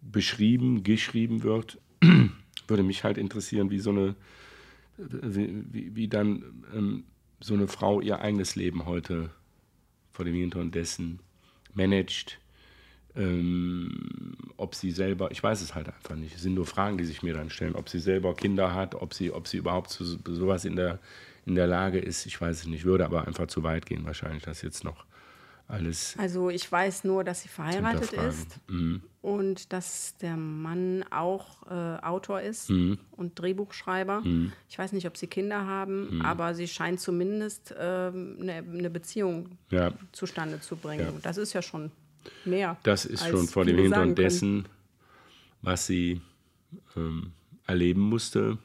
beschrieben, 0.00 0.82
geschrieben 0.82 1.42
wird, 1.42 1.78
würde 2.66 2.82
mich 2.82 3.04
halt 3.04 3.18
interessieren, 3.18 3.70
wie 3.70 3.78
so 3.78 3.90
eine 3.90 4.16
wie, 4.96 5.94
wie, 5.94 6.08
dann 6.08 6.64
ähm, 6.74 7.04
so 7.40 7.54
eine 7.54 7.68
Frau 7.68 8.00
ihr 8.00 8.20
eigenes 8.20 8.54
Leben 8.56 8.86
heute 8.86 9.30
vor 10.12 10.24
dem 10.24 10.34
Hintergrund 10.34 10.74
dessen 10.74 11.20
managt. 11.72 12.38
Ähm, 13.16 14.36
ob 14.56 14.74
sie 14.74 14.90
selber, 14.90 15.30
ich 15.30 15.42
weiß 15.42 15.60
es 15.60 15.74
halt 15.74 15.88
einfach 15.88 16.16
nicht. 16.16 16.34
Es 16.34 16.42
sind 16.42 16.54
nur 16.54 16.66
Fragen, 16.66 16.98
die 16.98 17.04
sich 17.04 17.22
mir 17.22 17.34
dann 17.34 17.50
stellen. 17.50 17.76
Ob 17.76 17.88
sie 17.88 18.00
selber 18.00 18.34
Kinder 18.34 18.74
hat, 18.74 18.94
ob 18.96 19.14
sie, 19.14 19.30
ob 19.30 19.46
sie 19.46 19.58
überhaupt 19.58 19.90
zu 19.90 20.04
sowas 20.04 20.64
in 20.64 20.74
der, 20.74 20.98
in 21.46 21.54
der 21.54 21.66
Lage 21.66 21.98
ist, 21.98 22.26
ich 22.26 22.40
weiß 22.40 22.60
es 22.60 22.66
nicht. 22.66 22.84
Würde 22.84 23.04
aber 23.04 23.26
einfach 23.26 23.46
zu 23.46 23.62
weit 23.62 23.86
gehen, 23.86 24.04
wahrscheinlich, 24.04 24.42
das 24.42 24.62
jetzt 24.62 24.82
noch 24.82 25.04
alles. 25.66 26.14
Also 26.18 26.50
ich 26.50 26.70
weiß 26.70 27.04
nur, 27.04 27.24
dass 27.24 27.42
sie 27.42 27.48
verheiratet 27.48 28.12
ist 28.12 28.60
mhm. 28.68 29.02
und 29.22 29.72
dass 29.72 30.16
der 30.18 30.36
Mann 30.36 31.04
auch 31.10 31.66
äh, 31.70 32.00
Autor 32.02 32.40
ist 32.40 32.70
mhm. 32.70 32.98
und 33.12 33.38
Drehbuchschreiber. 33.38 34.20
Mhm. 34.20 34.52
Ich 34.68 34.78
weiß 34.78 34.92
nicht, 34.92 35.06
ob 35.06 35.16
sie 35.16 35.26
Kinder 35.26 35.66
haben, 35.66 36.16
mhm. 36.16 36.22
aber 36.22 36.54
sie 36.54 36.68
scheint 36.68 37.00
zumindest 37.00 37.74
eine 37.74 38.12
ähm, 38.14 38.48
äh, 38.48 38.62
ne 38.62 38.90
Beziehung 38.90 39.58
ja. 39.70 39.92
zustande 40.12 40.60
zu 40.60 40.76
bringen. 40.76 41.14
Ja. 41.14 41.20
Das 41.22 41.38
ist 41.38 41.52
ja 41.54 41.62
schon 41.62 41.90
mehr. 42.44 42.76
Das 42.82 43.06
ist 43.06 43.26
schon 43.26 43.46
vor 43.48 43.64
dem 43.64 43.78
Hintergrund 43.78 44.18
dessen, 44.18 44.66
was 45.62 45.86
sie 45.86 46.20
ähm, 46.96 47.32
erleben 47.66 48.02
musste, 48.02 48.58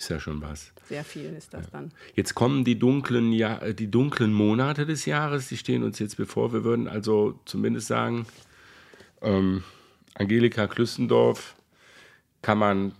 Ist 0.00 0.08
ja 0.08 0.18
schon 0.18 0.40
was. 0.40 0.72
Sehr 0.88 1.04
viel 1.04 1.34
ist 1.36 1.52
das 1.52 1.70
dann. 1.70 1.92
Jetzt 2.14 2.34
kommen 2.34 2.64
die 2.64 2.78
dunklen, 2.78 3.32
ja 3.32 3.70
die 3.74 3.90
dunklen 3.90 4.32
Monate 4.32 4.86
des 4.86 5.04
Jahres, 5.04 5.48
die 5.48 5.58
stehen 5.58 5.82
uns 5.82 5.98
jetzt 5.98 6.16
bevor. 6.16 6.54
Wir 6.54 6.64
würden 6.64 6.88
also 6.88 7.38
zumindest 7.44 7.88
sagen, 7.88 8.24
ähm, 9.20 9.62
Angelika 10.14 10.68
Klüssendorf 10.68 11.54
kann 12.40 12.56
man 12.56 12.92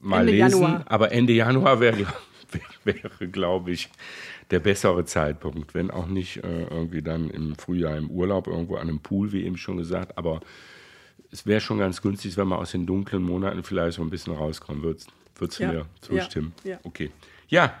mal 0.00 0.28
Ende 0.28 0.32
lesen, 0.32 0.60
Januar. 0.60 0.84
aber 0.86 1.12
Ende 1.12 1.34
Januar 1.34 1.78
wäre, 1.78 2.04
wäre 2.84 3.28
glaube 3.28 3.70
ich, 3.70 3.88
der 4.50 4.58
bessere 4.58 5.04
Zeitpunkt, 5.04 5.72
wenn 5.72 5.92
auch 5.92 6.08
nicht 6.08 6.38
äh, 6.38 6.64
irgendwie 6.64 7.02
dann 7.02 7.30
im 7.30 7.54
Frühjahr 7.54 7.96
im 7.96 8.10
Urlaub 8.10 8.48
irgendwo 8.48 8.74
an 8.74 8.88
einem 8.88 8.98
Pool, 8.98 9.30
wie 9.30 9.44
eben 9.44 9.56
schon 9.56 9.76
gesagt, 9.76 10.18
aber 10.18 10.40
es 11.30 11.46
wäre 11.46 11.60
schon 11.60 11.78
ganz 11.78 12.02
günstig, 12.02 12.36
wenn 12.36 12.48
man 12.48 12.58
aus 12.58 12.72
den 12.72 12.86
dunklen 12.86 13.22
Monaten 13.22 13.62
vielleicht 13.62 13.98
so 13.98 14.02
ein 14.02 14.10
bisschen 14.10 14.34
rauskommen 14.34 14.82
würde. 14.82 14.98
Würdest 15.36 15.58
du 15.58 15.64
Ja, 15.64 15.72
mir 15.72 15.86
zustimmen? 16.00 16.52
ja, 16.64 16.72
ja. 16.72 16.78
Okay. 16.84 17.10
Ja, 17.48 17.74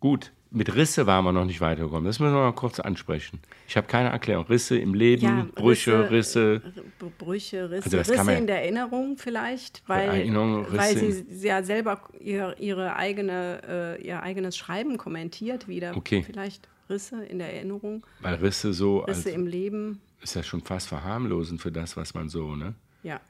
gut. 0.00 0.32
Mit 0.50 0.72
Risse 0.76 1.04
waren 1.08 1.24
wir 1.24 1.32
noch 1.32 1.46
nicht 1.46 1.60
weitergekommen. 1.60 2.04
Das 2.04 2.20
müssen 2.20 2.32
wir 2.32 2.38
mal 2.40 2.52
kurz 2.52 2.78
ansprechen. 2.78 3.40
Ich 3.66 3.76
habe 3.76 3.88
keine 3.88 4.10
Erklärung. 4.10 4.46
Risse 4.46 4.78
im 4.78 4.94
Leben, 4.94 5.24
Ja, 5.24 5.46
Brüche, 5.52 6.08
Risse. 6.12 6.62
R- 7.00 7.10
Brüche, 7.18 7.70
Risse, 7.70 7.98
Also 7.98 8.12
Risse 8.12 8.32
in 8.34 8.46
der 8.46 8.62
Erinnerung 8.62 9.16
vielleicht, 9.16 9.82
weil, 9.88 10.08
Erinnerung, 10.10 10.64
weil 10.70 10.92
Risse 10.96 11.24
sie 11.28 11.48
ja 11.48 11.64
selber 11.64 12.00
ihr, 12.20 12.54
ihre 12.60 12.94
eigene, 12.94 13.96
äh, 13.98 14.06
ihr 14.06 14.22
eigenes 14.22 14.56
Schreiben 14.56 14.96
kommentiert 14.96 15.66
wieder. 15.66 15.96
Okay. 15.96 16.22
Vielleicht 16.22 16.68
Risse 16.88 17.24
in 17.24 17.40
der 17.40 17.52
Erinnerung, 17.52 18.06
Weil 18.20 18.34
Risse 18.36 18.72
so, 18.74 18.98
Risse 18.98 19.30
im 19.30 19.48
Leben. 19.48 20.00
ist 20.22 20.36
ja 20.36 20.44
schon 20.44 20.60
fast 20.60 20.86
verharmlosend 20.86 21.60
für 21.60 21.72
das, 21.72 21.96
was 21.96 22.14
man 22.14 22.28
so, 22.28 22.54
ne? 22.54 22.74
Ja. 23.02 23.20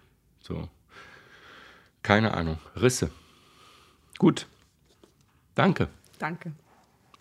So. 0.41 0.69
Keine 2.05 2.35
Ahnung. 2.35 2.59
Risse. 2.81 3.11
Gut. 4.19 4.47
Danke. 5.57 5.89
Danke. 6.19 6.53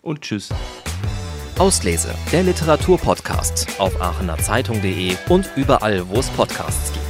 Und 0.02 0.20
tschüss. 0.20 0.50
Auslese, 1.58 2.14
der 2.30 2.42
Literaturpodcast 2.42 3.80
auf 3.80 4.00
aachenerzeitung.de 4.00 5.16
und 5.30 5.50
überall, 5.56 6.06
wo 6.08 6.18
es 6.18 6.28
Podcasts 6.30 6.92
gibt. 6.92 7.03